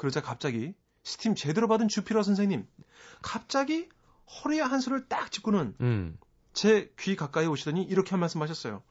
그러자 0.00 0.22
갑자기 0.22 0.72
스팀 1.02 1.34
제대로 1.34 1.68
받은 1.68 1.88
주피러 1.88 2.22
선생님. 2.22 2.66
갑자기 3.20 3.86
허리에 4.26 4.62
한 4.62 4.80
손을 4.80 5.08
딱 5.08 5.30
짚고는 5.30 5.74
음. 5.82 6.18
제귀 6.54 7.16
가까이 7.16 7.46
오시더니 7.46 7.82
이렇게 7.82 8.08
한 8.12 8.20
말씀 8.20 8.40
하셨어요. 8.40 8.82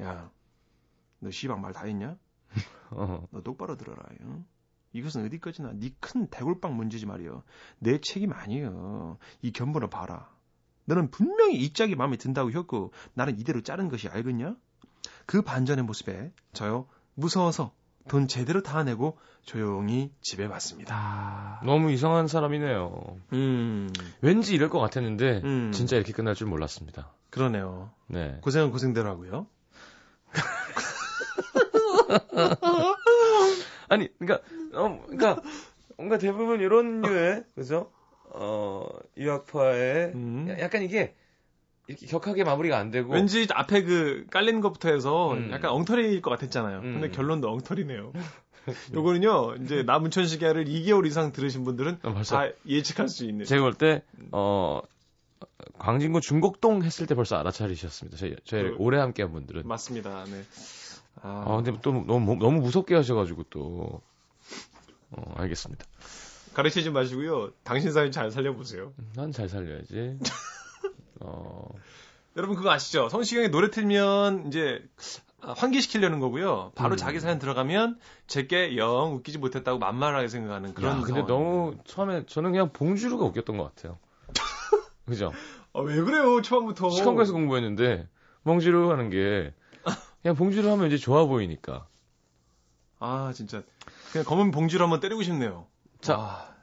야, 0.00 0.30
너 1.18 1.32
시방 1.32 1.60
말 1.60 1.72
다 1.72 1.82
했냐? 1.86 2.16
어. 2.92 3.26
너 3.32 3.42
똑바로 3.42 3.76
들어라. 3.76 4.04
응? 4.20 4.46
이것은 4.92 5.26
어디까지나 5.26 5.72
네 5.72 5.90
큰 5.98 6.28
대골빵 6.28 6.76
문제지 6.76 7.04
말이여. 7.04 7.42
내 7.80 8.00
책임 8.00 8.32
아니여. 8.32 9.18
이 9.42 9.50
견본을 9.50 9.90
봐라. 9.90 10.32
너는 10.84 11.10
분명히 11.10 11.56
이 11.56 11.72
짝이 11.72 11.96
마음에 11.96 12.16
든다고 12.16 12.52
했고 12.52 12.92
나는 13.14 13.36
이대로 13.36 13.62
자른 13.62 13.88
것이 13.88 14.06
알겠냐? 14.08 14.54
그 15.26 15.42
반전의 15.42 15.84
모습에 15.86 16.32
저요 16.52 16.86
무서워서 17.14 17.74
돈 18.08 18.28
제대로 18.28 18.62
다 18.62 18.82
내고 18.84 19.16
조용히 19.44 20.10
집에 20.20 20.44
왔습니다. 20.46 21.60
너무 21.64 21.90
이상한 21.92 22.26
사람이네요. 22.26 23.16
음, 23.32 23.88
왠지 24.20 24.54
이럴 24.54 24.68
것 24.68 24.78
같았는데 24.80 25.40
음. 25.44 25.72
진짜 25.72 25.96
이렇게 25.96 26.12
끝날 26.12 26.34
줄 26.34 26.46
몰랐습니다. 26.48 27.12
그러네요. 27.30 27.90
네. 28.06 28.38
고생은 28.42 28.70
고생대로 28.70 29.08
하고요. 29.08 29.46
아니, 33.88 34.08
그러니까 34.18 34.46
어, 34.74 35.02
그러니까 35.06 35.40
뭔가 35.96 36.18
대부분 36.18 36.60
이런 36.60 37.00
류의 37.00 37.44
그죠? 37.54 37.90
어, 38.30 38.86
유학파의 39.16 40.12
음. 40.14 40.46
야- 40.50 40.58
약간 40.60 40.82
이게 40.82 41.16
이렇게 41.88 42.06
격하게 42.06 42.44
마무리가 42.44 42.78
안 42.78 42.90
되고 42.90 43.12
왠지 43.12 43.46
앞에 43.50 43.82
그 43.82 44.26
깔리는 44.30 44.60
것부터 44.60 44.90
해서 44.90 45.32
음. 45.32 45.50
약간 45.50 45.70
엉터리일 45.72 46.20
것 46.22 46.30
같았잖아요. 46.30 46.78
음. 46.80 46.92
근데 47.00 47.10
결론도 47.10 47.50
엉터리네요. 47.50 48.12
요거는요, 48.94 49.54
이제 49.64 49.82
나문천식야를 49.82 50.66
2개월 50.66 51.06
이상 51.06 51.32
들으신 51.32 51.64
분들은 51.64 52.00
어, 52.02 52.12
벌써 52.12 52.36
다 52.36 52.52
예측할 52.66 53.08
수 53.08 53.24
있는. 53.24 53.44
제가 53.46 53.62
볼 53.62 53.72
때 53.74 54.02
어, 54.32 54.82
광진구 55.78 56.20
중곡동 56.20 56.82
했을 56.84 57.06
때 57.06 57.14
벌써 57.14 57.36
알아차리셨습니다. 57.36 58.18
저희 58.18 58.36
저희 58.44 58.62
그- 58.64 58.76
오래 58.78 58.98
함께한 58.98 59.32
분들은. 59.32 59.66
맞습니다. 59.66 60.24
네. 60.24 60.42
아, 61.22 61.44
아, 61.48 61.56
근데 61.62 61.78
또 61.82 61.92
너무 61.92 62.36
너무 62.38 62.60
무섭게 62.60 62.94
하셔가지고 62.94 63.44
또 63.50 64.02
어, 65.10 65.34
알겠습니다. 65.36 65.86
가르치지 66.52 66.90
마시고요. 66.90 67.52
당신 67.64 67.92
사연 67.92 68.10
잘 68.12 68.30
살려보세요. 68.30 68.92
난 69.16 69.32
잘 69.32 69.48
살려야지. 69.48 70.18
어, 71.20 71.68
여러분 72.36 72.56
그거 72.56 72.70
아시죠? 72.70 73.08
성시경의 73.08 73.50
노래 73.50 73.70
틀면 73.70 74.46
이제 74.48 74.82
아, 75.40 75.52
환기시키려는 75.56 76.20
거고요. 76.20 76.72
바로 76.74 76.94
음. 76.94 76.96
자기 76.96 77.20
사연 77.20 77.38
들어가면 77.38 77.98
제게 78.26 78.76
영 78.76 79.14
웃기지 79.14 79.38
못했다고 79.38 79.78
만만하게 79.78 80.28
생각하는 80.28 80.74
그런. 80.74 80.98
야, 80.98 81.02
근데. 81.02 81.22
너무 81.22 81.76
처음에 81.84 82.26
저는 82.26 82.50
그냥 82.50 82.72
봉주루가 82.72 83.24
웃겼던 83.24 83.56
것 83.56 83.74
같아요. 83.74 83.98
그죠? 85.06 85.32
아, 85.72 85.80
왜 85.80 86.00
그래요 86.00 86.42
처음부터? 86.42 86.90
시kan고에서 86.90 87.32
공부했는데 87.32 88.08
봉주루 88.44 88.90
하는 88.90 89.10
게 89.10 89.54
그냥 90.22 90.34
봉주루 90.36 90.68
하면 90.72 90.88
이제 90.88 90.96
좋아 90.96 91.24
보이니까. 91.26 91.86
아 93.00 93.32
진짜 93.34 93.62
그냥 94.10 94.24
검은 94.24 94.50
봉지로 94.50 94.82
한번 94.84 94.98
때리고 95.00 95.22
싶네요. 95.22 95.66
자. 96.00 96.14
아, 96.14 96.54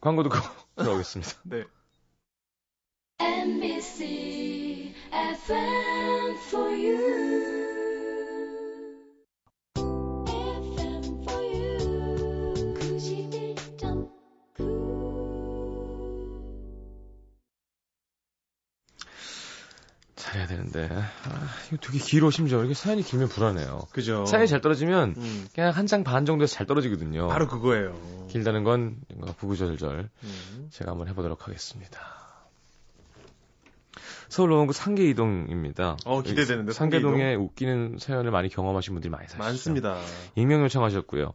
광고 0.00 0.22
듣고 0.22 0.36
들어오겠습니다. 0.76 1.32
네. 1.44 1.64
NBC 3.20 4.92
FM 5.12 6.36
for 6.48 6.70
you. 6.70 6.98
FM 9.74 11.02
for 11.24 11.42
you. 11.42 11.78
91.9. 12.78 14.08
잘해야 20.16 20.46
되는데. 20.46 20.88
아, 20.90 21.48
이거 21.68 21.76
되게 21.80 21.98
길어, 21.98 22.30
심지어. 22.30 22.58
이렇게 22.58 22.74
사연이 22.74 23.02
길면 23.02 23.28
불안해요. 23.28 23.86
그죠. 23.92 24.26
사연이 24.26 24.48
잘 24.48 24.60
떨어지면 24.60 25.14
음, 25.16 25.48
그냥 25.54 25.70
한 25.72 25.86
장 25.86 26.02
반 26.04 26.24
정도에서 26.26 26.54
잘 26.54 26.66
떨어지거든요. 26.66 27.28
바로 27.28 27.46
그거예요. 27.46 27.94
길다는 28.30 28.64
건 28.64 28.96
뭔가 29.14 29.32
구구절절 29.34 30.10
음. 30.22 30.68
제가 30.70 30.90
한번 30.90 31.08
해보도록 31.08 31.46
하겠습니다. 31.46 32.27
서울로원구 34.28 34.72
상계이동입니다. 34.72 35.96
어, 36.04 36.22
기대되는데, 36.22 36.72
상계동에 36.72 37.34
웃기는 37.34 37.96
사연을 37.98 38.30
많이 38.30 38.48
경험하신 38.48 38.94
분들이 38.94 39.10
많이 39.10 39.26
사시죠. 39.26 39.42
많습니다. 39.42 39.98
익명 40.36 40.62
요청하셨고요. 40.62 41.32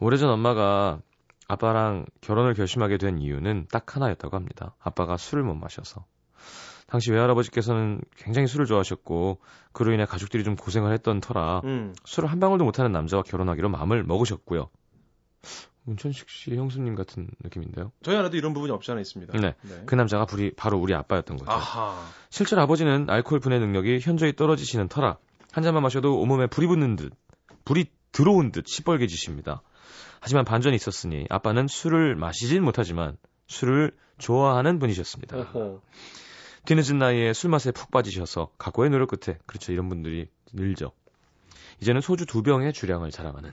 오래전 0.00 0.30
엄마가 0.30 1.00
아빠랑 1.48 2.06
결혼을 2.20 2.54
결심하게 2.54 2.98
된 2.98 3.18
이유는 3.18 3.66
딱 3.70 3.94
하나였다고 3.96 4.36
합니다. 4.36 4.74
아빠가 4.80 5.16
술을 5.16 5.44
못 5.44 5.54
마셔서. 5.54 6.04
당시 6.86 7.10
외할아버지께서는 7.12 8.00
굉장히 8.16 8.46
술을 8.46 8.66
좋아하셨고 8.66 9.40
그로 9.72 9.92
인해 9.92 10.04
가족들이 10.04 10.44
좀 10.44 10.54
고생을 10.54 10.92
했던 10.92 11.20
터라 11.20 11.62
음. 11.64 11.94
술을 12.04 12.30
한 12.30 12.40
방울도 12.40 12.64
못하는 12.64 12.92
남자와 12.92 13.22
결혼하기로 13.22 13.68
마음을 13.68 14.04
먹으셨고요. 14.04 14.68
문천식 15.84 16.28
씨 16.28 16.54
형수님 16.56 16.94
같은 16.94 17.28
느낌인데요. 17.42 17.92
저희 18.02 18.16
하나도 18.16 18.36
이런 18.36 18.54
부분이 18.54 18.72
없지 18.72 18.90
않아 18.90 19.00
있습니다. 19.00 19.38
네. 19.38 19.54
그 19.86 19.94
남자가 19.94 20.24
불이 20.24 20.54
바로 20.56 20.78
우리 20.78 20.94
아빠였던 20.94 21.36
거죠. 21.36 21.50
아하. 21.50 22.02
실제로 22.30 22.62
아버지는 22.62 23.08
알코올 23.08 23.40
분해 23.40 23.58
능력이 23.58 24.00
현저히 24.00 24.34
떨어지시는 24.34 24.88
터라 24.88 25.18
한 25.52 25.62
잔만 25.62 25.82
마셔도 25.82 26.18
온몸에 26.20 26.46
불이 26.46 26.66
붙는 26.66 26.96
듯 26.96 27.12
불이 27.64 27.86
들어온 28.12 28.50
듯 28.50 28.66
시뻘개지십니다. 28.66 29.62
하지만 30.20 30.44
반전이 30.44 30.74
있었으니 30.74 31.26
아빠는 31.28 31.68
술을 31.68 32.16
마시진 32.16 32.64
못하지만 32.64 33.16
술을 33.48 33.92
좋아하는 34.18 34.78
분이셨습니다. 34.78 35.36
어허. 35.36 35.82
뒤늦은 36.64 36.98
나이에 36.98 37.34
술 37.34 37.50
맛에 37.50 37.72
푹 37.72 37.90
빠지셔서 37.90 38.50
각고의 38.56 38.88
노력 38.88 39.10
끝에 39.10 39.36
그렇죠 39.44 39.72
이런 39.72 39.90
분들이 39.90 40.28
늘죠. 40.54 40.92
이제는 41.80 42.00
소주 42.00 42.24
두 42.24 42.42
병의 42.42 42.72
주량을 42.72 43.10
자랑하는 43.10 43.52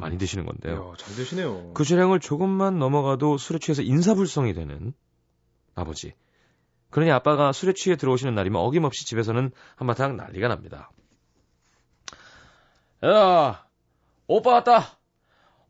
많이 0.00 0.18
드시는 0.18 0.44
건데요. 0.46 0.90
이야, 0.92 0.96
잘 0.96 1.14
되시네요. 1.16 1.72
그 1.74 1.84
주량을 1.84 2.20
조금만 2.20 2.78
넘어가도 2.78 3.38
술에 3.38 3.58
취해서 3.58 3.82
인사불성이 3.82 4.54
되는 4.54 4.92
아버지. 5.74 6.14
그러니 6.90 7.10
아빠가 7.12 7.52
술에 7.52 7.72
취해 7.72 7.96
들어오시는 7.96 8.34
날이면 8.34 8.60
어김없이 8.60 9.06
집에서는 9.06 9.52
한바탕 9.76 10.16
난리가 10.16 10.48
납니다. 10.48 10.90
야, 13.04 13.64
오빠 14.26 14.50
왔다. 14.54 14.98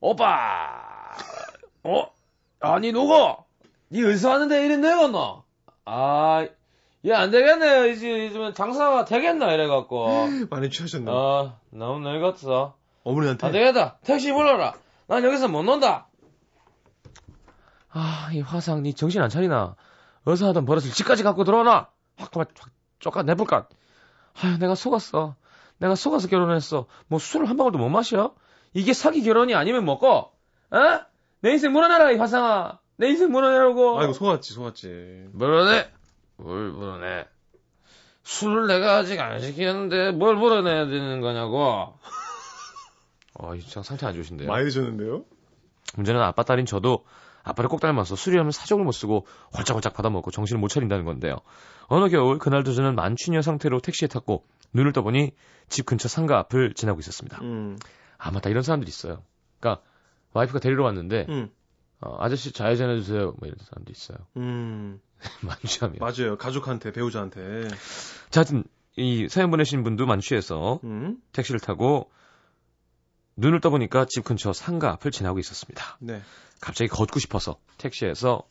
오빠. 0.00 1.16
어? 1.84 2.06
아니 2.60 2.92
누구? 2.92 3.36
니 3.92 4.02
어디서 4.04 4.30
왔는데 4.30 4.64
이리 4.66 4.76
내갔노? 4.78 5.44
아, 5.84 6.46
얘 7.06 7.12
안 7.12 7.30
되겠네. 7.30 7.90
이제 7.92 8.26
요즘 8.26 8.52
장사가 8.52 9.04
되겠나 9.04 9.52
이래갖고. 9.52 10.08
많이 10.50 10.70
취하셨네요. 10.70 11.14
아, 11.16 11.58
너무 11.70 12.00
늙었어. 12.00 12.76
어머니한테. 13.04 13.46
안 13.46 13.52
되겠다. 13.52 13.98
택시 14.04 14.32
불러라. 14.32 14.74
난 15.06 15.24
여기서 15.24 15.48
못 15.48 15.62
논다. 15.62 16.08
아, 17.90 18.30
이 18.32 18.40
화상, 18.40 18.82
니 18.82 18.94
정신 18.94 19.20
안 19.20 19.28
차리나? 19.28 19.74
어서 20.24 20.48
하던 20.48 20.64
버릇을 20.64 20.90
집까지 20.92 21.22
갖고 21.22 21.44
들어오나? 21.44 21.88
확, 22.16 22.36
확, 22.36 22.48
확, 22.58 22.70
쪼까 23.00 23.22
내볼까? 23.22 23.68
아유, 24.42 24.58
내가 24.58 24.74
속았어. 24.74 25.34
내가 25.78 25.94
속아서 25.94 26.28
결혼했어. 26.28 26.86
뭐 27.08 27.18
술을 27.18 27.48
한 27.48 27.56
방울도 27.56 27.78
못 27.78 27.88
마셔? 27.88 28.34
이게 28.74 28.92
사기 28.92 29.22
결혼이 29.22 29.54
아니면 29.54 29.84
뭐고? 29.84 30.08
어? 30.08 31.00
내 31.40 31.50
인생 31.50 31.72
물어내라, 31.72 32.12
이 32.12 32.16
화상아. 32.18 32.78
내 32.96 33.08
인생 33.08 33.32
물어내라고. 33.32 33.98
아이고, 33.98 34.12
속았지, 34.12 34.52
속았지. 34.52 35.30
물어내? 35.32 35.90
뭘 36.36 36.70
물어내? 36.70 37.26
술을 38.22 38.66
내가 38.66 38.98
아직 38.98 39.18
안 39.18 39.40
시켰는데 39.40 40.12
뭘 40.12 40.36
물어내야 40.36 40.86
되는 40.86 41.20
거냐고. 41.20 41.94
어, 43.42 43.54
이참 43.54 43.82
상태 43.82 44.06
안 44.06 44.14
좋으신데요. 44.14 44.48
많이 44.48 44.64
드셨는데요? 44.64 45.24
문제는 45.96 46.20
아빠 46.20 46.42
딸인 46.42 46.66
저도 46.66 47.04
아빠를 47.42 47.68
꼭 47.68 47.80
닮아서 47.80 48.16
술이라면 48.16 48.52
사정을 48.52 48.84
못 48.84 48.92
쓰고 48.92 49.26
홀짝홀짝 49.56 49.94
받아먹고 49.94 50.30
정신을 50.30 50.60
못 50.60 50.68
차린다는 50.68 51.04
건데요. 51.04 51.36
어느 51.86 52.08
겨울 52.10 52.38
그날도 52.38 52.74
저는 52.74 52.94
만취녀 52.94 53.40
상태로 53.42 53.80
택시에 53.80 54.08
탔고 54.08 54.44
눈을 54.74 54.92
떠보니 54.92 55.32
집 55.68 55.86
근처 55.86 56.08
상가 56.08 56.38
앞을 56.38 56.74
지나고 56.74 57.00
있었습니다. 57.00 57.38
음. 57.42 57.78
아 58.18 58.30
맞다 58.30 58.50
이런 58.50 58.62
사람들이 58.62 58.88
있어요. 58.88 59.22
그러니까 59.58 59.82
와이프가 60.34 60.60
데리러 60.60 60.84
왔는데 60.84 61.26
음. 61.30 61.50
어, 62.00 62.16
아저씨 62.20 62.52
좌회전해 62.52 62.96
주세요. 62.98 63.34
뭐 63.38 63.48
이런 63.48 63.56
사람도 63.58 63.90
있어요. 63.90 64.18
음. 64.36 65.00
만취하면. 65.42 65.98
맞아요. 66.00 66.38
가족한테, 66.38 66.92
배우자한테. 66.92 67.68
자, 68.30 68.40
하여튼 68.40 68.64
이 68.96 69.28
사연 69.28 69.50
보내신 69.50 69.82
분도 69.82 70.06
만취해서 70.06 70.80
음. 70.84 71.18
택시를 71.32 71.60
타고 71.60 72.10
눈을 73.40 73.60
떠보니까 73.60 74.04
집 74.08 74.24
근처 74.24 74.52
상가 74.52 74.90
앞을 74.92 75.10
지나고 75.10 75.38
있었습니다. 75.38 75.96
네. 76.00 76.20
갑자기 76.60 76.88
걷고 76.88 77.18
싶어서 77.20 77.58
택시에서 77.78 78.42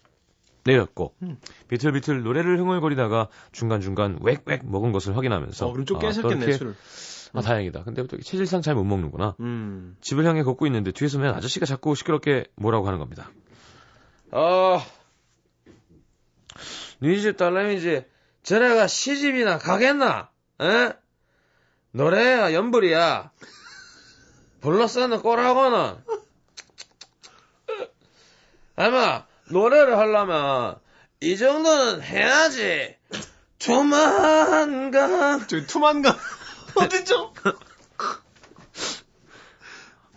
내렸고 0.66 1.16
음. 1.22 1.38
비틀비틀 1.70 2.24
노래를 2.24 2.60
흥얼거리다가 2.60 3.30
중간중간 3.52 4.20
웩웩 4.22 4.62
먹은 4.66 4.92
것을 4.92 5.16
확인하면서 5.16 5.68
어, 5.68 5.72
그럼 5.72 5.86
좀 5.86 5.98
아, 5.98 6.00
깨셨겠네, 6.02 6.36
그렇게- 6.46 6.58
술을. 6.58 6.76
아 7.34 7.42
다행이다. 7.42 7.84
근데 7.84 8.06
또 8.08 8.20
체질상 8.20 8.62
잘 8.64 8.74
못 8.74 8.84
먹는구나. 8.84 9.36
음. 9.40 9.96
집을 10.02 10.26
향해 10.26 10.42
걷고 10.42 10.66
있는데 10.66 10.92
뒤에서 10.92 11.20
맨 11.20 11.32
아저씨가 11.34 11.66
자꾸 11.68 11.94
시끄럽게 11.96 12.46
뭐라고 12.56 12.88
하는 12.88 12.98
겁니다. 13.00 13.30
아, 14.32 14.84
니집 17.02 17.38
딸내미지 17.38 18.06
전에가 18.44 18.88
시집이나 18.88 19.58
가겠나? 19.60 20.30
에? 20.62 20.94
노래야 21.92 22.54
연불이야. 22.54 23.32
불러쓰는 24.62 25.22
꼴하고는 25.22 25.98
아마 28.76 29.26
노래를 29.50 29.98
하려면 29.98 30.78
이 31.22 31.38
정도는 31.38 32.02
해야지. 32.02 32.96
조만간 33.58 35.48
저기 35.48 35.68
투만가. 35.68 36.16
어디죠? 36.76 37.34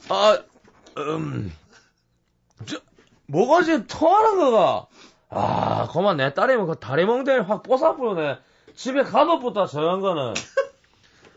아, 0.08 0.38
음, 0.98 1.52
저, 2.66 2.78
뭐가 3.26 3.62
지금 3.62 3.86
토하는 3.86 4.38
거가? 4.38 4.86
아, 5.30 5.88
그만 5.92 6.18
내 6.18 6.34
딸이면 6.34 6.66
그 6.66 6.76
다리 6.78 7.04
멍대를 7.04 7.48
확 7.48 7.62
뽀사뿌려네. 7.62 8.38
집에 8.76 9.02
가둬붙다 9.02 9.66
저런 9.66 10.00
거는. 10.00 10.34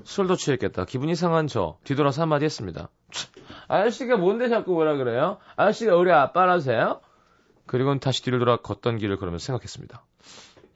술도 0.05 0.35
취했겠다. 0.35 0.85
기분 0.85 1.09
이 1.09 1.15
상한 1.15 1.47
저 1.47 1.79
뒤돌아서 1.83 2.21
한마디 2.21 2.45
했습니다. 2.45 2.89
치, 3.11 3.27
아저씨가 3.67 4.17
뭔데 4.17 4.49
자꾸 4.49 4.73
뭐라 4.73 4.95
그래요? 4.97 5.39
아저씨가 5.55 5.95
우리 5.95 6.11
아빠라세요? 6.11 7.01
그리고는 7.65 7.99
다시 7.99 8.23
뒤를 8.23 8.37
돌아 8.37 8.57
걷던 8.57 8.99
길을 8.99 9.17
걸으면서 9.17 9.45
생각했습니다. 9.47 10.05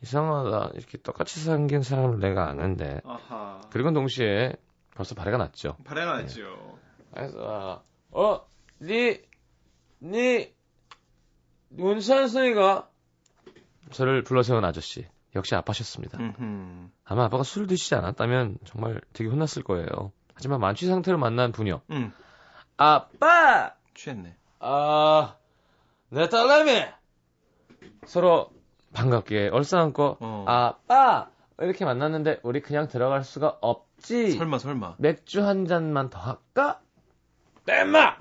이상하다. 0.02 0.72
이렇게 0.74 0.98
똑같이 0.98 1.40
생긴 1.40 1.84
사람을 1.84 2.20
내가 2.20 2.50
아는데. 2.50 3.02
아하. 3.06 3.62
그리고 3.70 3.94
동시에 3.94 4.56
벌써 4.96 5.14
발해가 5.14 5.38
났죠. 5.38 5.78
발해가 5.86 6.22
났죠. 6.22 6.80
그래서 7.14 7.84
어, 8.12 8.48
니, 8.82 9.20
니, 10.02 10.52
문찬승이가 11.70 12.90
저를 13.92 14.24
불러 14.24 14.42
세운 14.42 14.66
아저씨 14.66 15.06
역시 15.36 15.56
아빠셨습니다. 15.56 16.18
음흠. 16.20 16.90
아마 17.06 17.26
아빠가 17.26 17.44
술을 17.44 17.68
드시지 17.68 17.96
않았다면 17.96 18.58
정말 18.66 19.02
되게 19.14 19.30
혼났을 19.30 19.64
거예요. 19.64 20.12
하지만 20.34 20.60
만취 20.60 20.88
상태로 20.88 21.18
만난 21.18 21.52
부녀 21.52 21.82
음. 21.92 22.14
아빠, 22.78 23.74
취했네. 23.94 24.36
아, 24.60 25.36
내 26.10 26.30
딸내미 26.30 26.86
서로 28.06 28.50
반갑게 28.94 29.50
얼싸안고 29.50 30.18
어. 30.20 30.46
아빠, 30.48 31.30
이렇게 31.60 31.86
만났는데 31.86 32.40
우리 32.44 32.62
그냥 32.62 32.88
들어갈 32.88 33.24
수가 33.24 33.58
없지. 33.62 34.32
설마 34.32 34.60
설마. 34.60 34.96
맥주 34.98 35.46
한 35.46 35.66
잔만 35.66 36.10
더 36.10 36.20
할까? 36.20 36.80
땜마! 37.66 38.18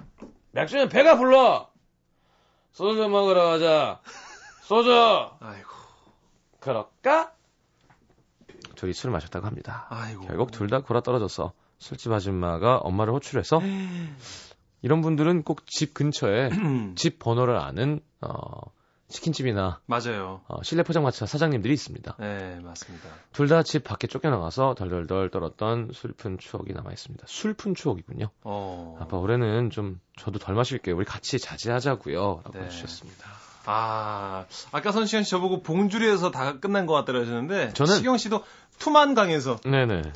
맥주는 0.53 0.89
배가 0.89 1.17
불러! 1.17 1.71
소주 2.73 3.09
먹으러 3.09 3.45
가자. 3.45 4.01
소주! 4.63 4.91
아이고. 5.41 5.78
그럴까? 6.61 7.33
둘이 8.77 8.93
술을 8.93 9.13
마셨다고 9.13 9.47
합니다. 9.47 9.87
아이고. 9.91 10.23
결국 10.27 10.51
둘 10.51 10.69
다 10.69 10.81
골아 10.81 11.01
떨어져서 11.01 11.53
술집 11.79 12.13
아줌마가 12.13 12.79
엄마를 12.79 13.13
호출해서 13.15 13.61
이런 14.83 15.01
분들은 15.01 15.43
꼭 15.43 15.65
집 15.67 15.95
근처에 15.95 16.51
집 16.97 17.19
번호를 17.19 17.57
아는 17.57 18.01
어, 18.21 18.39
치킨집이나 19.09 19.81
맞아요. 19.87 20.43
어, 20.49 20.63
실내 20.63 20.83
포장마차 20.83 21.25
사장님들이 21.27 21.73
있습니다. 21.75 22.17
네, 22.19 22.61
맞습니다. 22.61 23.09
둘 23.33 23.49
다 23.49 23.63
집 23.63 23.85
밖에 23.85 24.07
쫓겨나가서 24.07 24.75
덜덜덜 24.75 25.31
떨었던 25.31 25.91
슬픈 25.95 26.39
추억이 26.39 26.73
남아 26.73 26.91
있습니다. 26.93 27.25
슬픈 27.29 27.75
추억이군요. 27.75 28.29
어. 28.43 28.99
아빠 29.01 29.17
올해는 29.17 29.71
좀 29.71 30.01
저도 30.19 30.39
덜 30.39 30.55
마실게요. 30.55 30.95
우리 30.97 31.05
같이 31.05 31.39
자제하자고요. 31.39 32.43
라고 32.45 32.59
네. 32.59 32.65
해주셨습니다. 32.67 33.25
아, 33.71 34.47
아까 34.73 34.93
선시현 34.93 35.25
씨 35.25 35.31
저보고 35.31 35.63
봉주리에서 35.63 36.31
다 36.31 36.59
끝난 36.59 36.87
것 36.87 36.95
같다고 36.95 37.19
하셨는데 37.21 37.71
저는- 37.75 37.97
시경 37.99 38.17
씨도 38.17 38.43
투만강에서 38.79 39.59
네네. 39.65 40.13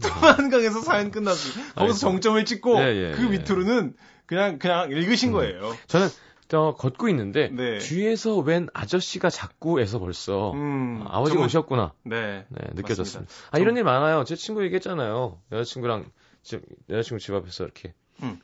투만강에서 0.00 0.80
사연 0.82 1.10
끝났어요. 1.10 1.64
거기서. 1.74 1.98
정점을 1.98 2.42
찍고 2.44 2.78
예, 2.80 3.10
예, 3.10 3.12
그 3.14 3.24
예. 3.24 3.28
밑으로는 3.28 3.94
그냥 4.26 4.58
그냥 4.58 4.90
읽으신 4.90 5.30
음. 5.30 5.32
거예요. 5.34 5.74
저는 5.86 6.08
저 6.48 6.74
걷고 6.78 7.08
있는데 7.10 7.48
네. 7.48 7.78
뒤에서 7.78 8.36
웬 8.38 8.68
아저씨가 8.74 9.28
자꾸에서 9.30 9.98
벌써 9.98 10.52
음, 10.52 11.02
아, 11.06 11.18
버지가 11.20 11.34
정말- 11.34 11.46
오셨구나. 11.46 11.92
네. 12.04 12.46
네, 12.48 12.68
느껴졌습니다. 12.74 13.30
아, 13.50 13.58
이런 13.58 13.76
일 13.76 13.84
많아요. 13.84 14.24
제 14.24 14.34
친구 14.36 14.62
얘기했잖아요. 14.64 15.38
여자친구랑 15.52 16.10
집, 16.42 16.62
여자친구 16.90 17.20
집 17.22 17.34
앞에서 17.34 17.64
이렇게, 17.64 17.94
음. 18.22 18.38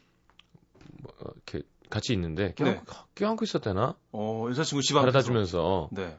뭐, 1.02 1.12
어, 1.20 1.30
이렇게 1.34 1.66
같이 1.88 2.12
있는데, 2.12 2.54
네. 2.54 2.54
껴안고, 2.54 2.92
껴안고 3.14 3.44
있었대나? 3.44 3.96
어, 4.12 4.46
여자친구 4.48 4.82
집 4.82 4.96
앞에서. 4.96 5.00
바라다 5.00 5.22
주면서, 5.22 5.88
네. 5.92 6.18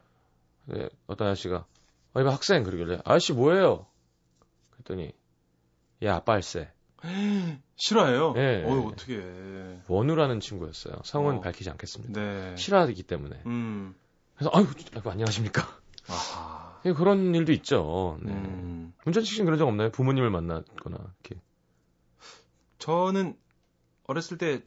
네, 0.65 0.89
어떤 1.08 1.27
아저씨가, 1.27 1.65
아, 2.13 2.21
이거 2.21 2.29
학생, 2.29 2.63
그러길래, 2.63 2.99
아저씨 3.05 3.34
뭐예요? 3.34 3.86
그랬더니, 4.71 5.12
야, 6.03 6.15
아빠 6.15 6.34
할세. 6.34 6.71
싫어해요. 7.75 8.34
네. 8.34 8.63
어이, 8.65 8.86
어떻게. 8.86 9.23
원우라는 9.88 10.39
친구였어요. 10.39 10.95
성은 11.03 11.38
어. 11.38 11.41
밝히지 11.41 11.69
않겠습니다. 11.69 12.19
네. 12.19 12.55
싫어하기 12.58 13.03
때문에. 13.03 13.41
음. 13.45 13.95
그래서, 14.36 14.51
아유, 14.53 14.65
안녕하십니까. 15.05 15.62
아하. 16.10 16.79
예, 16.86 16.93
그런 16.93 17.36
일도 17.36 17.51
있죠. 17.53 18.17
네. 18.21 18.32
음. 18.32 18.93
문전식 19.05 19.34
씨는 19.34 19.45
그런 19.45 19.58
적 19.60 19.67
없나요? 19.67 19.91
부모님을 19.91 20.29
만났거나, 20.29 20.97
이렇게. 20.97 21.41
저는 22.79 23.38
어렸을 24.08 24.38
때 24.38 24.62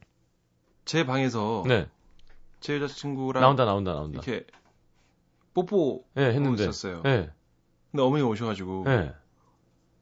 제 0.84 1.04
방에서 1.06 1.64
네. 1.66 1.86
제 2.60 2.76
여자친구랑 2.76 3.40
나온다, 3.42 3.64
나온다, 3.64 3.92
나온다. 3.94 4.20
이렇게 4.24 4.46
뽀뽀 5.54 6.04
예, 6.16 6.22
했는데. 6.26 6.62
있었어요. 6.64 7.02
예, 7.06 7.30
근데 7.90 8.02
어머니가 8.02 8.28
오셔가지고 8.28 8.84
예. 8.88 9.12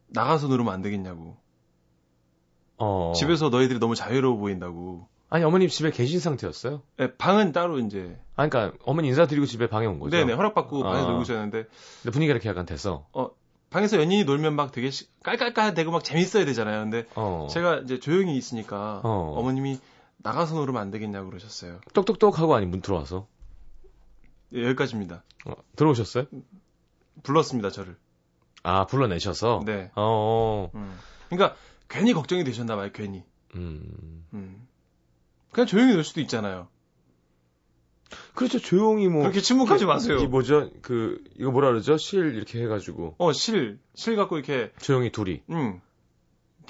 나가서 0.09 0.49
누르면 0.49 0.73
안 0.73 0.83
되겠냐고. 0.83 1.37
어. 2.79 3.13
집에서 3.15 3.49
너희들이 3.51 3.79
너무 3.79 3.95
자유로워 3.95 4.37
보인다고. 4.39 5.07
아니, 5.29 5.45
어머님 5.45 5.69
집에 5.69 5.91
계신 5.91 6.19
상태였어요? 6.19 6.83
네, 6.97 7.15
방은 7.17 7.53
따로 7.53 7.79
이제 7.79 8.19
아, 8.35 8.49
그러니까 8.49 8.77
어머니 8.85 9.09
인사드리고 9.09 9.47
집에 9.47 9.69
방에 9.69 9.87
온 9.87 10.01
거죠? 10.01 10.17
네네 10.17 10.33
허락받고 10.33 10.83
방에 10.83 10.99
아. 10.99 11.03
놀고 11.03 11.23
있었는데 11.23 11.67
근데 12.03 12.11
분위기가 12.13 12.33
이렇게 12.33 12.49
약간 12.49 12.67
돼서. 12.67 13.07
방에서 13.71 13.99
연인이 13.99 14.25
놀면 14.25 14.57
막 14.57 14.73
되게 14.73 14.91
시- 14.91 15.07
깔깔깔 15.23 15.75
대고 15.75 15.93
막 15.93 16.03
재밌어야 16.03 16.45
되잖아요. 16.47 16.81
근데 16.83 17.07
어. 17.15 17.47
제가 17.49 17.77
이제 17.85 18.01
조용히 18.01 18.37
있으니까 18.37 19.01
어. 19.05 19.35
어. 19.39 19.43
머님이 19.43 19.79
나가서 20.23 20.55
놀으면 20.55 20.81
안 20.81 20.91
되겠냐고 20.91 21.29
그러셨어요. 21.29 21.81
똑똑똑 21.95 22.39
하고 22.39 22.55
아니 22.55 22.67
문 22.67 22.81
들어와서. 22.81 23.27
예, 24.55 24.65
여기까지입니다. 24.65 25.23
어, 25.47 25.53
들어오셨어요? 25.77 26.27
불렀습니다 27.23 27.71
저를. 27.71 27.97
아, 28.63 28.87
불러내셔서? 28.87 29.63
네. 29.65 29.91
어, 29.95 30.71
음. 30.75 30.99
그러니까 31.29 31.57
괜히 31.89 32.13
걱정이 32.13 32.45
되셨나 32.45 32.77
봐요. 32.77 32.91
괜히. 32.93 33.25
음. 33.55 34.25
음. 34.35 34.69
그냥 35.53 35.67
조용히 35.67 35.95
놀 35.95 36.05
수도 36.05 36.21
있잖아요. 36.21 36.69
그렇죠. 38.35 38.59
조용히 38.59 39.09
뭐. 39.09 39.23
그렇게 39.23 39.41
침묵하지 39.41 39.87
마세요. 39.87 40.19
이 40.19 40.27
뭐죠? 40.27 40.71
그, 40.83 41.23
이거 41.39 41.51
뭐라 41.51 41.69
그러죠? 41.69 41.97
실 41.97 42.35
이렇게 42.35 42.63
해가지고. 42.63 43.15
어, 43.19 43.33
실, 43.33 43.79
실 43.95 44.17
갖고 44.17 44.37
이렇게, 44.37 44.73
조용히 44.81 45.11
둘이. 45.11 45.43
음, 45.51 45.81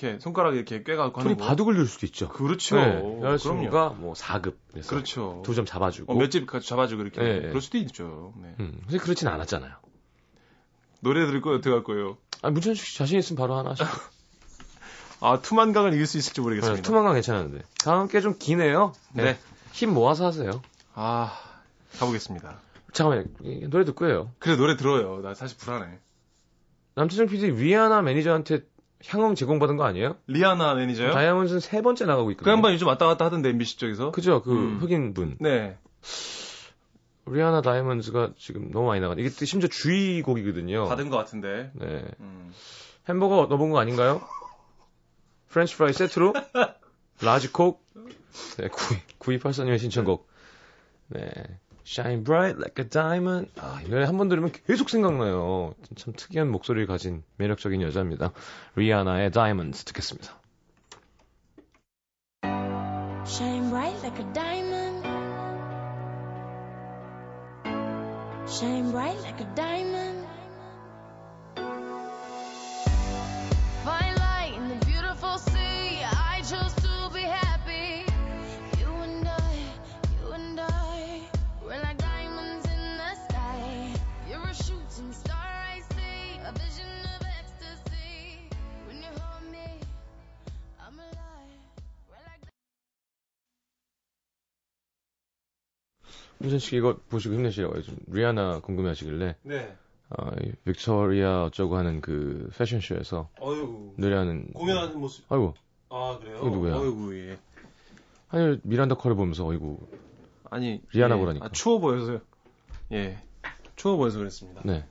이렇게 0.01 0.19
손가락 0.21 0.55
이렇게 0.57 0.83
둘이 0.83 0.97
하는 0.99 1.13
거. 1.13 1.45
바둑을 1.47 1.75
둘 1.75 1.87
수도 1.87 2.07
있죠. 2.07 2.29
그렇죠. 2.29 2.77
네. 2.77 3.21
여자친구가 3.23 3.91
뭐 3.91 4.15
4급. 4.15 4.55
그렇죠. 4.89 5.43
두 5.45 5.55
점 5.55 5.65
잡아주고. 5.67 6.13
어, 6.13 6.17
몇집 6.17 6.47
잡아주고 6.63 7.03
이렇게. 7.03 7.21
네. 7.23 7.41
그럴 7.49 7.61
수도 7.61 7.79
있죠. 7.79 8.33
네. 8.41 8.55
음. 8.61 8.81
근데 8.87 8.99
그렇진 8.99 9.29
않았잖아요. 9.29 9.73
노래 11.01 11.27
들을 11.27 11.41
거예요? 11.41 11.59
어떻게 11.59 11.71
할 11.71 11.83
거예요? 11.85 12.17
아, 12.43 12.51
문천식 12.51 12.85
씨 12.85 12.99
자신 12.99 13.19
있으면 13.19 13.39
바로 13.39 13.57
하나 13.57 13.71
하시죠. 13.71 13.89
아, 15.21 15.39
투만강을 15.41 15.93
이길 15.93 16.07
수 16.07 16.17
있을지 16.19 16.41
모르겠습니다. 16.41 16.77
네, 16.77 16.83
투망강 16.83 17.15
괜찮은데. 17.15 17.63
다음 17.85 18.09
게 18.09 18.21
좀 18.21 18.37
기네요. 18.39 18.93
네. 19.13 19.39
힘 19.73 19.93
모아서 19.93 20.27
하세요. 20.27 20.63
아, 20.95 21.33
가보겠습니다. 21.99 22.59
잠깐만요. 22.93 23.25
이- 23.45 23.69
노래 23.69 23.85
듣고 23.85 24.07
해요. 24.09 24.31
그래, 24.39 24.57
노래 24.57 24.77
들어요. 24.77 25.21
나 25.23 25.35
사실 25.35 25.57
불안해. 25.59 25.99
남태정 26.95 27.27
PD 27.29 27.51
리아나 27.53 28.03
매니저한테 28.03 28.63
향응 29.07 29.35
제공받은 29.35 29.77
거 29.77 29.85
아니에요? 29.85 30.17
리아나 30.27 30.75
매니저요? 30.75 31.13
다이아몬드는 31.13 31.61
세 31.61 31.81
번째 31.83 32.05
나가고 32.05 32.27
그 32.27 32.33
있거든요. 32.33 32.53
양반 32.53 32.73
요즘 32.75 32.87
왔다 32.87 33.07
갔다 33.07 33.25
하던데, 33.25 33.49
MBC 33.49 33.79
쪽에서. 33.79 34.11
그죠? 34.11 34.43
그 34.43 34.53
음. 34.53 34.79
흑인 34.81 35.15
분. 35.15 35.37
네. 35.41 35.79
리아나 37.27 37.63
다이아몬드가 37.63 38.33
지금 38.37 38.71
너무 38.71 38.89
많이 38.89 39.01
나가. 39.01 39.15
이게 39.17 39.31
또 39.31 39.45
심지어 39.45 39.69
주의 39.69 40.21
곡이거든요. 40.23 40.87
받은 40.87 41.11
것 41.11 41.17
같은데. 41.17 41.71
네. 41.75 42.05
음. 42.21 42.53
햄버거 43.09 43.47
넣어본 43.49 43.71
거 43.71 43.79
아닌가요? 43.79 44.21
프렌치 45.49 45.77
프라이 45.77 45.93
세트로 45.93 46.33
large 47.23 47.53
Coke. 47.53 47.85
네, 48.59 48.69
9284님의 49.19 49.79
신청곡. 49.79 50.29
네. 51.09 51.31
Shine 51.91 52.23
bright 52.23 52.57
like 52.57 52.79
a 52.79 52.89
diamond. 52.89 53.51
아, 53.59 53.81
이 53.85 53.89
노래 53.91 54.05
한 54.05 54.17
번 54.17 54.29
들으면 54.29 54.53
계속 54.65 54.89
생각나요. 54.91 55.75
참 55.97 56.15
특이한 56.17 56.49
목소리를 56.49 56.87
가진 56.87 57.25
매력적인 57.37 57.83
여자입니다. 57.83 58.31
리아나의 58.77 59.33
Diamonds 59.33 59.85
듣겠습니다. 59.87 60.39
Shine 63.27 63.71
bright 63.71 63.99
like 64.07 64.25
a 64.25 64.33
diamond. 64.33 65.05
Shine 68.47 68.93
bright 68.93 69.19
like 69.23 69.41
a 69.41 69.55
diamond. 69.57 69.90
무전 96.41 96.59
씨 96.59 96.77
이거 96.77 96.97
보시고 97.11 97.35
힘내시라고요. 97.35 97.83
좀 97.83 97.97
리아나 98.07 98.61
궁금해하시길래 98.61 99.37
네. 99.43 99.77
어, 100.09 100.31
이 100.43 100.53
빅토리아 100.65 101.45
어쩌고 101.45 101.77
하는 101.77 102.01
그 102.01 102.51
패션쇼에서 102.57 103.29
어휴. 103.39 103.95
노래하는 103.99 104.49
공연하는 104.55 104.99
모습. 104.99 105.31
아이고 105.31 105.55
아, 105.91 106.19
그래요? 106.19 106.37
이거 106.39 106.49
누구야? 106.51 106.77
어이구, 106.77 107.17
예. 107.19 107.39
아니 108.31 108.59
미란다 108.63 108.95
커를 108.97 109.17
보면서 109.17 109.47
어이구 109.47 109.79
아니. 110.51 110.81
리아나 110.93 111.17
예. 111.17 111.21
보라니까. 111.21 111.47
아, 111.47 111.49
추워 111.53 111.79
보여서요. 111.79 112.21
예. 112.93 113.19
추워 113.77 113.97
보여서 113.97 114.19
그랬습니다. 114.19 114.63
네 114.65 114.85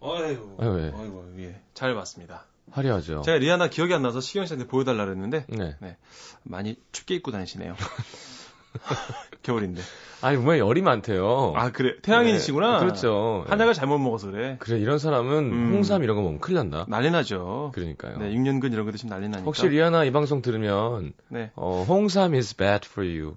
어이구. 0.00 0.56
아유, 0.58 0.80
예. 0.80 0.88
어이구, 0.88 1.34
예. 1.38 1.60
잘 1.74 1.94
봤습니다. 1.94 2.46
화려하죠. 2.72 3.22
제가 3.22 3.38
리아나 3.38 3.68
기억이 3.68 3.94
안 3.94 4.02
나서 4.02 4.20
시경 4.20 4.46
씨한테 4.46 4.66
보여달라 4.66 5.04
그랬는데, 5.04 5.46
네. 5.48 5.96
많이 6.42 6.76
춥게 6.90 7.14
입고 7.14 7.30
다니시네요. 7.30 7.76
겨울인데. 9.42 9.82
아니 10.20 10.36
몸에 10.36 10.58
열이 10.60 10.82
많대요. 10.82 11.52
아, 11.56 11.72
그래. 11.72 11.96
태양인이시구나. 12.00 12.78
네, 12.78 12.84
그렇죠. 12.84 13.44
한약을 13.48 13.74
잘못 13.74 13.98
먹어서 13.98 14.30
그래. 14.30 14.56
그래 14.60 14.78
이런 14.78 14.98
사람은 14.98 15.52
음. 15.52 15.72
홍삼 15.74 16.04
이런 16.04 16.14
거 16.16 16.22
먹으면 16.22 16.40
큰일 16.40 16.58
난다. 16.58 16.86
난리 16.88 17.10
나죠. 17.10 17.72
그러니까요. 17.74 18.18
네, 18.18 18.30
6년근 18.30 18.72
이런 18.72 18.86
거 18.86 18.92
드시면 18.92 19.10
난리 19.10 19.28
나니까. 19.28 19.44
혹시 19.44 19.66
리아나 19.68 20.04
이 20.04 20.12
방송 20.12 20.40
들으면 20.40 21.12
네. 21.28 21.50
어, 21.56 21.84
홍삼 21.88 22.34
is 22.34 22.56
bad 22.56 22.88
for 22.88 23.08
you, 23.08 23.36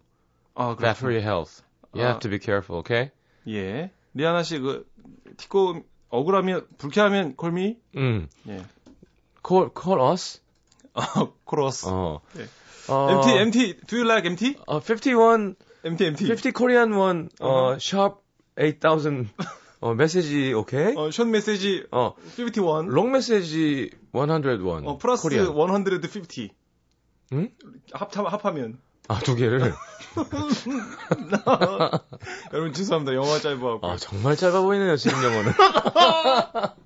아, 0.54 0.76
bad 0.80 0.98
for 0.98 1.12
your 1.12 1.22
health. 1.28 1.64
You 1.96 2.06
아. 2.06 2.10
have 2.10 2.20
to 2.20 2.30
be 2.30 2.40
careful, 2.40 2.80
okay? 2.82 3.10
예. 3.48 3.90
리아나 4.14 4.44
씨 4.44 4.60
그 4.60 4.86
티코 5.38 5.82
억울하면 6.10 6.68
불쾌하면 6.78 7.36
콜미. 7.36 7.78
음. 7.98 8.28
예. 8.48 8.64
Call 9.46 9.70
call 9.76 10.12
us. 10.12 10.40
어, 10.94 11.34
크로스. 11.46 11.88
어. 11.90 12.22
네. 12.36 12.46
어, 12.88 13.10
MT 13.22 13.38
MT 13.40 13.78
do 13.88 13.98
you 13.98 14.10
like 14.10 14.28
MT? 14.28 14.58
어, 14.68 14.80
51 14.80 15.56
MT 15.84 16.06
MT. 16.06 16.32
50 16.32 16.54
Korean 16.54 16.94
one 16.94 17.30
어, 17.40 17.48
어허. 17.48 17.76
sharp 17.78 18.16
8000 18.56 19.30
어, 19.82 19.94
메시지 19.94 20.54
오케이? 20.54 20.96
어, 20.96 21.12
숏 21.12 21.28
메시지 21.28 21.86
어, 21.92 22.16
51. 22.38 22.88
롱 22.88 23.12
메시지 23.12 23.92
101. 24.12 24.86
어, 24.86 24.98
플러스 24.98 25.24
코리안. 25.24 25.46
150. 25.46 26.52
응? 27.34 27.50
합 27.94 28.10
합하면. 28.16 28.80
아, 29.08 29.20
두 29.20 29.36
개를. 29.36 29.60
여러분 32.54 32.74
죄송합니다. 32.74 33.14
영어 33.14 33.38
짧아하고. 33.38 33.86
아, 33.86 33.98
정말 33.98 34.36
짧아 34.36 34.62
보이네요, 34.62 34.96
지금 34.98 35.24
영어는. 35.24 35.54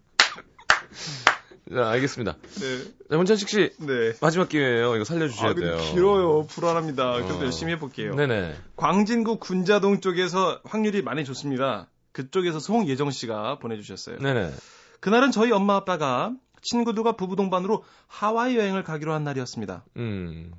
자, 1.74 1.90
알겠습니다. 1.90 2.36
네. 2.60 2.84
자, 3.10 3.18
문찬식 3.18 3.50
씨, 3.50 3.72
네. 3.80 4.14
마지막 4.22 4.50
기회예요. 4.50 4.96
이거 4.96 5.04
살려주셔야 5.04 5.52
아, 5.52 5.54
돼요. 5.54 5.78
길어요. 5.78 6.46
불안합니다. 6.48 7.14
그래도 7.14 7.40
어. 7.40 7.44
열심히 7.44 7.74
해볼게요. 7.74 8.16
네네. 8.16 8.56
광진구 8.76 9.38
군자동 9.40 10.02
쪽에서 10.02 10.62
확률이 10.64 11.02
많이 11.02 11.24
좋습니다. 11.26 11.88
그쪽에서 12.12 12.60
송예정 12.60 13.12
씨가 13.12 13.60
보내주셨어요. 13.60 14.18
네네. 14.20 14.52
그날은 15.00 15.32
저희 15.32 15.52
엄마 15.52 15.76
아빠가 15.76 16.34
친구들과 16.62 17.14
부부 17.14 17.36
동반으로 17.36 17.84
하와이 18.08 18.58
여행을 18.58 18.84
가기로 18.84 19.14
한 19.14 19.24
날이었습니다. 19.24 19.86
음. 19.98 20.52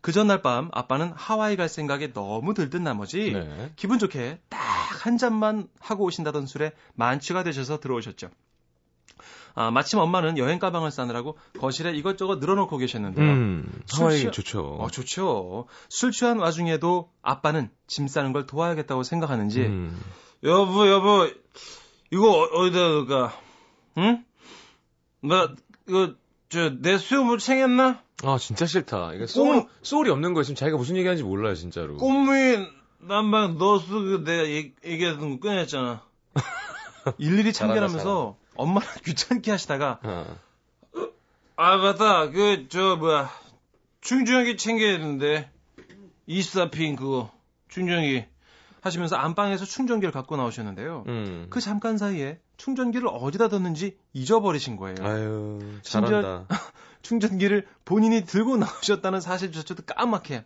그 0.00 0.12
전날 0.12 0.42
밤 0.42 0.68
아빠는 0.72 1.12
하와이 1.14 1.56
갈 1.56 1.68
생각에 1.68 2.12
너무 2.12 2.54
들뜬 2.54 2.84
나머지 2.84 3.32
네. 3.32 3.72
기분 3.76 3.98
좋게 3.98 4.40
딱 4.48 4.76
한 5.06 5.18
잔만 5.18 5.68
하고 5.78 6.04
오신다던 6.04 6.46
술에 6.46 6.72
만취가 6.94 7.44
되셔서 7.44 7.78
들어오셨죠. 7.78 8.28
아, 9.58 9.70
마침 9.70 9.98
엄마는 9.98 10.36
여행 10.38 10.58
가방을 10.58 10.90
싸느라고 10.90 11.38
거실에 11.58 11.92
이것저것 11.92 12.38
늘어놓고 12.40 12.76
계셨는데요. 12.76 13.24
음. 13.26 13.82
술 13.86 14.04
하와이 14.04 14.18
취하- 14.18 14.30
좋죠. 14.30 14.60
어, 14.80 14.88
좋죠. 14.90 15.66
술 15.88 16.12
취한 16.12 16.38
와중에도 16.38 17.10
아빠는 17.22 17.70
짐 17.86 18.06
싸는 18.06 18.32
걸 18.34 18.46
도와야겠다고 18.46 19.02
생각하는지 19.02 19.62
음. 19.62 19.98
여보 20.44 20.86
여보 20.88 21.26
이거 22.12 22.30
어- 22.30 22.44
어디다 22.44 23.04
가? 23.06 23.40
응? 23.98 24.24
나 25.22 25.48
이거 25.88 26.12
저내 26.50 26.98
수염을 26.98 27.38
챙겼나? 27.38 28.02
아, 28.24 28.38
진짜 28.38 28.66
싫다. 28.66 29.14
이게 29.14 29.26
소울, 29.26 29.60
꽁- 29.62 29.68
소울이 29.82 30.10
없는 30.10 30.34
거 30.34 30.42
있으면 30.42 30.56
자기가 30.56 30.76
무슨 30.76 30.96
얘기하는지 30.96 31.24
몰라요, 31.24 31.54
진짜로. 31.54 31.96
꽃무늬 31.96 32.66
난방 33.00 33.56
넣었어 33.58 33.86
그 33.88 34.22
내가 34.24 34.44
얘- 34.44 34.72
얘기했던 34.84 35.40
거 35.40 35.48
꺼냈잖아. 35.48 36.02
일일이 37.18 37.52
참견하면서 37.52 38.36
엄마를 38.58 38.88
귀찮게 39.04 39.50
하시다가 39.50 40.00
어. 40.02 40.36
아 41.56 41.76
맞다 41.76 42.30
그 42.30 42.66
저 42.68 42.96
뭐야 42.96 43.30
충전기 44.00 44.56
챙겨야 44.56 44.98
되는데 44.98 45.50
24핀 46.28 46.96
그거 46.96 47.30
충전기 47.68 48.24
하시면서 48.82 49.16
안방에서 49.16 49.64
충전기를 49.64 50.12
갖고 50.12 50.36
나오셨는데요. 50.36 51.04
음. 51.08 51.46
그 51.50 51.60
잠깐 51.60 51.98
사이에 51.98 52.38
충전기를 52.56 53.08
어디다 53.08 53.48
뒀는지 53.48 53.98
잊어버리신 54.12 54.76
거예요. 54.76 54.96
아유, 55.00 55.58
잘한다. 55.82 56.46
충전기를 57.02 57.66
본인이 57.84 58.24
들고 58.24 58.56
나오셨다는 58.58 59.20
사실조차도 59.20 59.82
까맣게. 59.86 60.44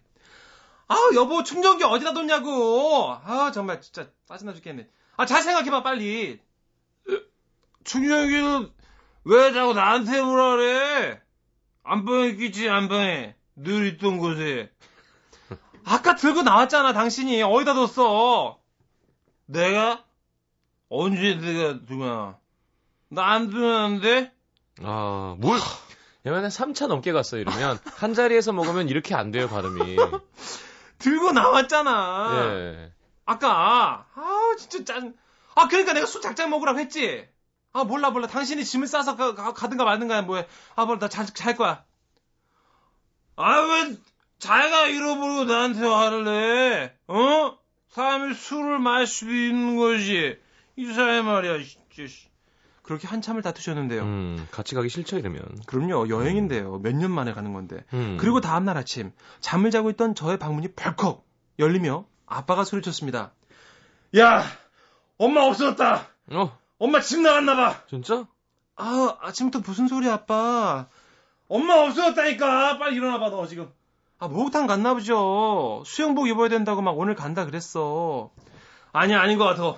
아우 0.89 1.15
여보 1.15 1.43
충전기 1.43 1.85
어디다 1.85 2.15
뒀냐고. 2.15 3.13
아 3.25 3.51
정말 3.53 3.81
진짜 3.83 4.09
짜증나 4.27 4.55
죽겠네. 4.55 4.89
아 5.17 5.27
잘 5.27 5.43
생각해봐 5.43 5.83
빨리. 5.83 6.41
충전기는 7.85 8.71
왜 9.25 9.53
자꾸 9.53 9.75
나한테 9.75 10.21
물어 10.23 10.57
그래? 10.57 11.21
안방에 11.83 12.29
있겠지 12.29 12.69
안방에 12.69 13.35
늘 13.57 13.87
있던 13.87 14.19
곳에. 14.19 14.71
아까 15.85 16.15
들고 16.15 16.43
나왔잖아 16.43 16.93
당신이 16.93 17.43
어디다 17.43 17.75
뒀어? 17.75 18.59
내가 19.47 20.05
언제 20.89 21.35
내가 21.37 21.81
누가 21.87 22.39
나안 23.09 23.51
두는데? 23.51 24.33
아, 24.83 25.37
뭘. 25.39 25.59
얘는 26.27 26.49
3차 26.49 26.87
넘게 26.87 27.13
갔어, 27.13 27.39
이러면. 27.39 27.79
한 27.97 28.15
자리에서 28.15 28.53
먹으면 28.53 28.89
이렇게 28.89 29.15
안 29.15 29.31
돼요, 29.31 29.49
발음이. 29.49 29.97
들고 30.99 31.33
나왔잖아. 31.33 32.31
예. 32.45 32.93
아까 33.25 34.07
아 34.15 34.55
진짜 34.59 34.85
짠. 34.85 35.15
아 35.55 35.67
그러니까 35.69 35.95
내가 35.95 36.07
술 36.07 36.21
작작 36.21 36.49
먹으라고 36.51 36.79
했지. 36.79 37.27
아 37.73 37.85
몰라 37.85 38.11
몰라. 38.11 38.27
당신이 38.27 38.65
짐을 38.65 38.87
싸서 38.87 39.17
가, 39.17 39.35
가, 39.35 39.53
가든가 39.53 39.85
말든가 39.85 40.23
뭐해. 40.23 40.47
아 40.77 40.85
몰라 40.85 40.99
나잘 41.01 41.57
거야. 41.57 41.85
아 43.37 43.61
왜 43.61 43.97
자기가 44.39 44.87
잃어버리고 44.89 45.45
나한테 45.45 45.87
화를 45.87 46.25
내? 46.25 46.95
어? 47.09 47.59
사람이 47.89 48.35
술을 48.35 48.79
마실 48.79 49.07
수도 49.07 49.33
있는 49.35 49.77
거지. 49.77 50.39
이사회 50.77 51.21
말이야. 51.23 51.59
진짜. 51.59 52.07
씨. 52.07 52.29
그렇게 52.83 53.07
한참을 53.07 53.43
다투셨는데요. 53.43 54.03
음, 54.03 54.49
같이 54.51 54.75
가기 54.75 54.89
싫죠, 54.89 55.19
이러면. 55.19 55.45
그럼요 55.67 56.09
여행인데요. 56.09 56.79
몇년 56.79 57.11
만에 57.11 57.33
가는 57.35 57.53
건데. 57.53 57.85
음. 57.93 58.17
그리고 58.19 58.41
다음 58.41 58.65
날 58.65 58.79
아침 58.79 59.13
잠을 59.41 59.71
자고 59.71 59.91
있던 59.91 60.15
저의 60.15 60.39
방문이 60.39 60.69
벌컥 60.73 61.25
열리며 61.59 62.07
아빠가 62.27 62.65
소리쳤습니다. 62.65 63.33
야, 64.17 64.43
엄마 65.19 65.43
없어졌다. 65.43 66.09
어, 66.33 66.59
엄마 66.81 67.01
집 67.01 67.21
나갔나 67.21 67.55
봐. 67.55 67.83
진짜? 67.89 68.27
아, 68.75 69.17
아침부터 69.21 69.63
무슨 69.65 69.87
소리야, 69.87 70.15
아빠? 70.15 70.87
엄마 71.47 71.75
없어졌다니까. 71.75 72.79
빨리 72.79 72.97
일어나 72.97 73.19
봐, 73.21 73.29
너 73.29 73.47
지금. 73.47 73.71
아, 74.19 74.29
목욕탕 74.29 74.67
갔나 74.67 74.95
보죠. 74.95 75.83
수영복 75.85 76.29
입어야 76.29 76.49
된다고 76.49 76.81
막 76.81 76.99
오늘 76.99 77.15
간다 77.15 77.45
그랬어. 77.45 78.31
아니야, 78.93 79.21
아닌 79.21 79.37
것 79.37 79.45
같아. 79.45 79.77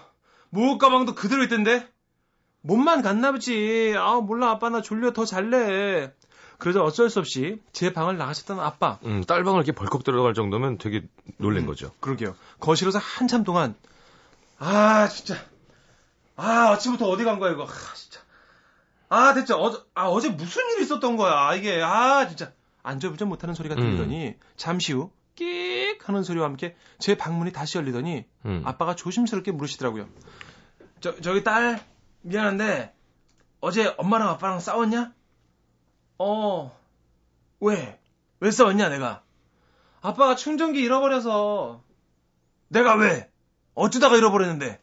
목욕 0.51 0.79
가방도 0.79 1.15
그대로 1.17 1.43
있던데. 1.43 1.89
몸만 2.61 3.03
갔나 3.03 3.33
보지. 3.33 3.95
아, 3.99 4.21
몰라, 4.21 4.51
아빠 4.51 4.71
나 4.71 4.81
졸려 4.81 5.13
더 5.13 5.25
잘래. 5.25 6.15
그러자 6.59 6.83
어쩔 6.85 7.11
수 7.11 7.19
없이 7.19 7.61
제 7.73 7.93
방을 7.93 8.17
나가셨던 8.17 8.61
아빠. 8.61 9.01
음, 9.05 9.25
딸 9.25 9.43
방을 9.43 9.59
이렇게 9.59 9.73
벌컥 9.73 10.05
들어갈 10.05 10.35
정도면 10.35 10.79
되게 10.79 11.03
놀란 11.39 11.65
음. 11.65 11.67
거죠. 11.67 11.91
그러게요. 11.99 12.37
거실에서 12.61 13.01
한참 13.01 13.43
동안 13.43 13.75
아 14.61 15.09
진짜 15.09 15.35
아 16.37 16.71
아침부터 16.71 17.09
어디 17.09 17.25
간 17.25 17.39
거야 17.39 17.53
이거 17.53 17.65
아 17.65 17.95
진짜 17.95 18.21
아 19.09 19.35
대체 19.35 19.55
어제 19.55 19.79
아 19.95 20.09
어제 20.09 20.31
무슨 20.31 20.63
일이 20.73 20.83
있었던 20.85 21.17
거야 21.17 21.49
아, 21.49 21.55
이게 21.55 21.83
아 21.83 22.27
진짜 22.29 22.53
안절부절 22.83 23.29
못하는 23.29 23.55
소리가 23.55 23.75
들리더니 23.75 24.35
잠시 24.57 24.93
후끽 24.93 26.09
하는 26.09 26.23
소리와 26.23 26.47
함께 26.47 26.77
제 26.99 27.17
방문이 27.17 27.53
다시 27.53 27.79
열리더니 27.79 28.25
음. 28.47 28.63
아빠가 28.65 28.97
조심스럽게 28.97 29.53
물으시더라고요. 29.53 30.09
저 31.01 31.21
저기 31.21 31.45
딸 31.45 31.85
미안한데 32.23 32.95
어제 33.61 33.95
엄마랑 33.99 34.29
아빠랑 34.31 34.61
싸웠냐? 34.61 35.13
어 36.19 36.77
왜? 37.61 38.01
왜 38.41 38.51
싸웠냐 38.51 38.89
내가? 38.89 39.23
아빠가 40.01 40.35
충전기 40.35 40.81
잃어버려서 40.81 41.83
내가 42.69 42.97
왜? 42.97 43.31
어쩌다가 43.75 44.17
잃어버렸는데? 44.17 44.81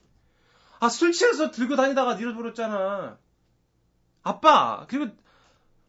아, 0.79 0.89
술 0.89 1.11
취해서 1.11 1.51
들고 1.51 1.75
다니다가 1.75 2.13
잃어버렸잖아. 2.15 3.17
아빠, 4.23 4.85
그리고, 4.89 5.13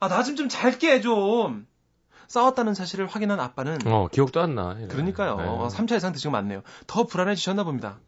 아, 0.01 0.09
나 0.09 0.23
좀 0.23 0.37
좀 0.37 0.49
잘게, 0.49 1.01
좀. 1.01 1.67
싸웠다는 2.29 2.75
사실을 2.75 3.07
확인한 3.07 3.41
아빠는, 3.41 3.79
어, 3.87 4.09
기억도 4.09 4.41
안 4.41 4.55
나. 4.55 4.75
그러니까요. 4.89 5.37
네. 5.37 5.45
어, 5.47 5.69
3차 5.69 5.97
이상 5.97 6.13
드신 6.13 6.31
거 6.31 6.37
맞네요. 6.39 6.63
더 6.87 7.05
불안해지셨나 7.05 7.65
봅니다. 7.65 7.99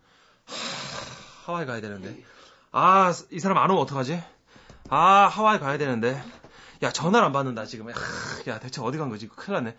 하, 0.45 1.53
하와이 1.53 1.67
가야 1.67 1.81
되는데. 1.81 2.23
아, 2.71 3.13
이 3.31 3.39
사람 3.41 3.59
안 3.59 3.71
오면 3.71 3.83
어떡하지? 3.83 4.23
아, 4.91 5.27
하와이 5.27 5.59
가야 5.59 5.77
되는데. 5.77 6.23
야, 6.83 6.91
전화를 6.93 7.27
안 7.27 7.33
받는다, 7.33 7.65
지금. 7.65 7.91
야, 7.91 7.95
야, 8.49 8.59
대체 8.61 8.81
어디 8.81 8.97
간 8.99 9.09
거지? 9.09 9.29
큰일 9.29 9.55
났네. 9.57 9.77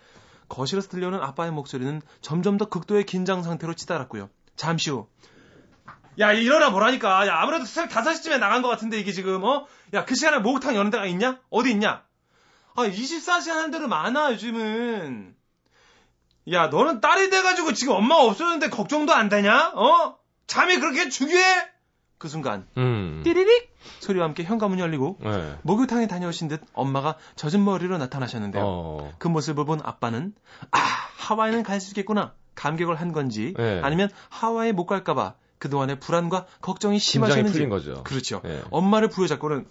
거실에서 0.48 0.88
들려오는 0.88 1.20
아빠의 1.22 1.50
목소리는 1.50 2.02
점점 2.20 2.58
더 2.58 2.68
극도의 2.68 3.06
긴장 3.06 3.42
상태로 3.42 3.74
치달았고요. 3.74 4.28
잠시 4.56 4.90
후. 4.90 5.08
야, 6.20 6.32
일어나 6.32 6.70
보라니까. 6.70 7.26
야, 7.26 7.36
아무래도 7.40 7.64
새벽 7.64 7.90
5시쯤에 7.90 8.38
나간 8.38 8.62
것 8.62 8.68
같은데, 8.68 8.98
이게 8.98 9.12
지금, 9.12 9.42
어? 9.44 9.66
야, 9.94 10.04
그 10.04 10.14
시간에 10.14 10.38
목욕탕 10.38 10.74
여는 10.76 10.90
데가 10.90 11.06
있냐? 11.06 11.40
어디 11.50 11.70
있냐? 11.72 12.02
아, 12.76 12.82
24시간 12.82 13.50
하는 13.54 13.70
데로 13.70 13.88
많아, 13.88 14.32
요즘은. 14.32 15.34
야, 16.52 16.66
너는 16.68 17.00
딸이 17.00 17.30
돼가지고 17.30 17.72
지금 17.72 17.94
엄마가 17.94 18.22
없어졌는데 18.24 18.68
걱정도 18.68 19.12
안 19.14 19.28
되냐? 19.28 19.72
어? 19.74 20.16
잠이 20.46 20.78
그렇게 20.78 21.08
중요해? 21.08 21.68
그 22.18 22.28
순간, 22.28 22.66
음. 22.76 23.22
띠리릭! 23.24 23.74
소리와 24.00 24.26
함께 24.26 24.44
현관문이 24.44 24.80
열리고, 24.80 25.18
네. 25.20 25.58
목욕탕에 25.62 26.06
다녀오신 26.06 26.48
듯 26.48 26.62
엄마가 26.72 27.16
젖은 27.36 27.64
머리로 27.64 27.98
나타나셨는데요. 27.98 28.62
어. 28.64 29.12
그 29.18 29.28
모습을 29.28 29.64
본 29.64 29.80
아빠는 29.82 30.34
아 30.70 30.78
하와이는 31.18 31.62
갈 31.62 31.80
수 31.80 31.90
있겠구나 31.90 32.32
감격을 32.54 32.94
한 33.00 33.12
건지 33.12 33.52
네. 33.56 33.80
아니면 33.82 34.08
하와이 34.30 34.72
못 34.72 34.86
갈까봐 34.86 35.34
그동안의 35.64 35.98
불안과 35.98 36.44
걱정이 36.60 36.98
심장이 36.98 37.30
심하셨는지 37.32 37.52
풀린 37.52 37.68
거죠. 37.70 38.02
그렇죠. 38.04 38.42
예. 38.44 38.60
엄마를 38.70 39.08
부여잡고는 39.08 39.64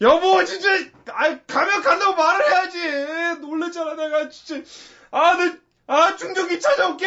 여보 0.00 0.42
진짜 0.46 0.68
아 1.12 1.38
가면 1.46 1.82
간다고 1.82 2.16
말을 2.16 2.50
해야지 2.50 3.40
놀랬잖아 3.42 3.94
내가 3.96 4.30
진짜 4.30 4.62
아내아 5.10 6.16
충전기 6.16 6.58
찾아올게 6.58 7.06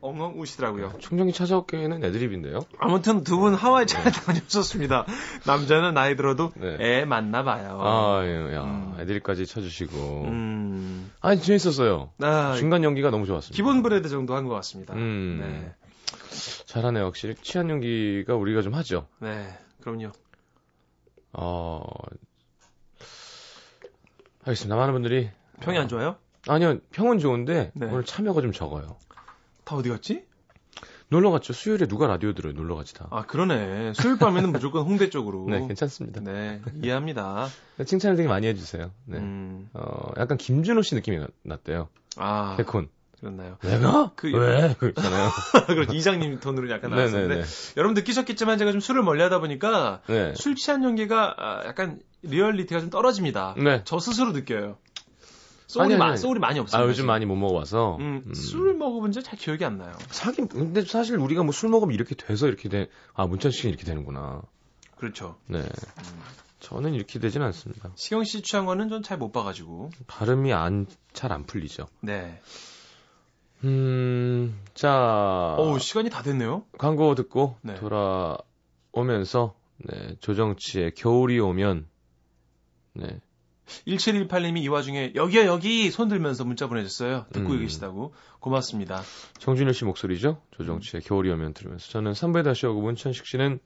엉엉 0.00 0.40
우시더라고요. 0.40 0.94
충전기 1.00 1.32
찾아올게는 1.32 2.02
애드립인데요. 2.02 2.60
아무튼 2.78 3.22
두 3.22 3.38
분 3.38 3.54
하와이 3.54 3.86
잘 3.86 4.10
다녀오셨습니다. 4.10 5.06
남자는 5.46 5.94
나이 5.94 6.16
들어도 6.16 6.50
네. 6.56 6.76
애 6.80 7.04
맞나 7.04 7.44
봐요. 7.44 7.78
아, 7.80 8.20
예, 8.24 8.54
야, 8.56 8.62
음. 8.64 8.96
애드립까지 8.98 9.46
쳐주시고. 9.46 10.24
음. 10.26 11.12
아니, 11.20 11.40
재밌었어요. 11.40 12.10
아, 12.20 12.54
중간 12.58 12.82
연기가 12.82 13.10
너무 13.10 13.26
좋았습니다. 13.26 13.54
기본 13.54 13.82
브레드 13.84 14.08
정도 14.08 14.34
한 14.34 14.48
것 14.48 14.54
같습니다. 14.56 14.92
음. 14.94 15.38
네. 15.40 15.72
잘하네요, 16.66 17.04
확실히. 17.04 17.34
취한 17.36 17.68
연기가 17.70 18.34
우리가 18.36 18.62
좀 18.62 18.74
하죠. 18.74 19.06
네. 19.20 19.46
그럼요. 19.80 20.12
어, 21.32 21.82
알겠습니다. 24.44 24.76
많은 24.76 24.92
분들이. 24.92 25.30
평이 25.60 25.78
안 25.78 25.88
좋아요? 25.88 26.16
아니요, 26.48 26.78
평은 26.90 27.18
좋은데, 27.18 27.70
네. 27.74 27.86
오늘 27.86 28.04
참여가 28.04 28.40
좀 28.40 28.52
적어요. 28.52 28.96
다 29.64 29.76
어디 29.76 29.88
갔지? 29.88 30.24
놀러 31.08 31.30
갔죠. 31.30 31.52
수요일에 31.52 31.86
누가 31.86 32.06
라디오 32.06 32.32
들어요? 32.32 32.54
놀러 32.54 32.74
가지 32.74 32.94
다. 32.94 33.06
아, 33.10 33.22
그러네. 33.26 33.92
수요일 33.94 34.18
밤에는 34.18 34.50
무조건 34.50 34.86
홍대 34.86 35.10
쪽으로. 35.10 35.44
네, 35.50 35.58
괜찮습니다. 35.66 36.20
네, 36.22 36.62
이해합니다. 36.82 37.48
칭찬을 37.84 38.16
되게 38.16 38.28
많이 38.28 38.46
해주세요. 38.46 38.90
네. 39.04 39.18
음. 39.18 39.68
어, 39.74 40.10
약간 40.16 40.38
김준호 40.38 40.80
씨 40.82 40.94
느낌이 40.94 41.18
나- 41.18 41.28
났대요. 41.42 41.88
아, 42.16 42.56
개콘. 42.56 42.88
그렇나요? 43.22 43.56
내가? 43.62 44.10
그- 44.16 44.32
왜? 44.32 44.74
그렇잖아요. 44.78 45.30
그렇죠. 45.68 45.92
이장님 45.94 46.40
톤으로 46.40 46.68
약간 46.70 46.90
나왔었는데. 46.90 47.28
네네네. 47.28 47.46
여러분 47.76 47.94
느끼셨겠지만 47.94 48.58
제가 48.58 48.72
좀 48.72 48.80
술을 48.80 49.02
멀리 49.04 49.22
하다 49.22 49.38
보니까 49.38 50.02
네. 50.08 50.34
술 50.34 50.56
취한 50.56 50.82
연기가 50.82 51.34
아, 51.38 51.62
약간 51.64 52.00
리얼리티가 52.22 52.80
좀 52.80 52.90
떨어집니다. 52.90 53.54
네. 53.58 53.82
저 53.84 54.00
스스로 54.00 54.32
느껴요. 54.32 54.76
소울이, 55.68 55.94
아니, 55.94 56.02
아니. 56.02 56.16
소울이 56.18 56.40
많이 56.40 56.58
없어요. 56.58 56.82
아, 56.82 56.86
요즘 56.86 57.06
많이 57.06 57.24
못 57.24 57.36
먹어봐서. 57.36 57.96
음, 58.00 58.24
음. 58.26 58.34
술 58.34 58.74
먹어본 58.74 59.12
지 59.12 59.22
잘 59.22 59.38
기억이 59.38 59.64
안 59.64 59.78
나요. 59.78 59.92
사긴, 60.10 60.48
근데 60.48 60.84
사실 60.84 61.16
우리가 61.16 61.44
뭐 61.44 61.52
술 61.52 61.70
먹으면 61.70 61.94
이렇게 61.94 62.16
돼서 62.16 62.48
이렇게 62.48 62.68
돼, 62.68 62.88
아, 63.14 63.26
문천식이 63.26 63.68
이렇게 63.68 63.84
되는구나. 63.84 64.42
그렇죠. 64.96 65.36
네. 65.46 65.62
저는 66.60 66.92
이렇게 66.94 67.18
되진 67.20 67.40
않습니다. 67.42 67.90
시경 67.96 68.22
씨 68.24 68.42
취한 68.42 68.66
거는 68.66 68.88
전 68.90 69.02
잘 69.02 69.16
못 69.18 69.32
봐가지고. 69.32 69.90
발음이 70.08 70.52
안, 70.52 70.86
잘 71.14 71.32
안 71.32 71.44
풀리죠. 71.44 71.86
네. 72.00 72.40
음, 73.64 74.58
자. 74.74 75.54
어우, 75.58 75.78
시간이 75.78 76.10
다 76.10 76.22
됐네요. 76.22 76.64
광고 76.78 77.14
듣고 77.14 77.56
네. 77.62 77.74
돌아오면서, 77.74 79.54
네, 79.78 80.16
조정치의 80.20 80.94
겨울이 80.94 81.38
오면, 81.38 81.86
네, 82.94 83.20
1718님이 83.86 84.62
이 84.62 84.68
와중에 84.68 85.12
여기야 85.14 85.46
여기 85.46 85.90
손 85.90 86.08
들면서 86.08 86.44
문자 86.44 86.66
보내줬어요. 86.66 87.26
듣고 87.32 87.52
음. 87.52 87.60
계시다고. 87.60 88.12
고맙습니다. 88.40 89.02
정준일 89.38 89.72
씨 89.72 89.84
목소리죠? 89.84 90.42
조정치의 90.56 91.02
겨울이 91.02 91.30
오면 91.30 91.54
들으면서. 91.54 91.88
저는 91.88 92.12
3부에 92.12 92.44
다시 92.44 92.66
오고 92.66 92.80
문천식 92.80 93.26
씨는 93.26 93.60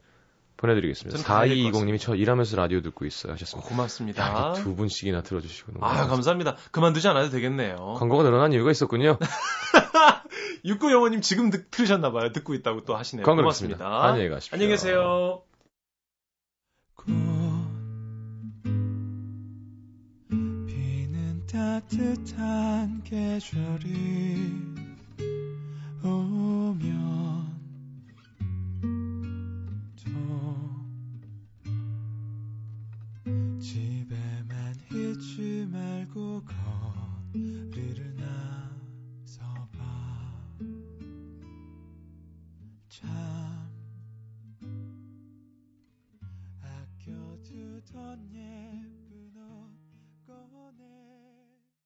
보내드리겠습니다. 0.56 1.18
저는 1.18 1.24
가야 1.24 1.48
될것 1.48 1.72
4220님이 1.82 2.00
저 2.00 2.14
일하면서 2.14 2.56
라디오 2.56 2.80
듣고 2.80 3.04
있어요. 3.04 3.32
하셨습니다. 3.34 3.68
고맙습니다. 3.68 4.22
야, 4.22 4.54
이두 4.56 4.74
분씩이나 4.74 5.22
들어주시고. 5.22 5.72
너무 5.72 5.84
아. 5.84 6.06
감사합니다. 6.06 6.56
그만두지 6.70 7.06
않아도 7.08 7.30
되겠네요. 7.30 7.96
광고가 7.98 8.22
늘어난 8.22 8.52
이유가 8.52 8.70
있었군요. 8.70 9.18
육구 10.64 10.90
영호님 10.90 11.20
지금 11.20 11.50
듣, 11.50 11.70
들으셨나봐요. 11.70 12.32
듣고 12.32 12.54
있다고 12.54 12.84
또 12.84 12.96
하시네요. 12.96 13.24
광고 13.24 13.42
고맙습니다. 13.42 14.04
안녕히 14.04 14.28
가십시오. 14.30 14.54
안녕히 14.56 14.72
계세요. 14.72 15.42
비는 20.30 21.46
따뜻한 21.46 23.02
계절이 23.04 24.76
오면 26.02 27.15
있지 36.16 36.65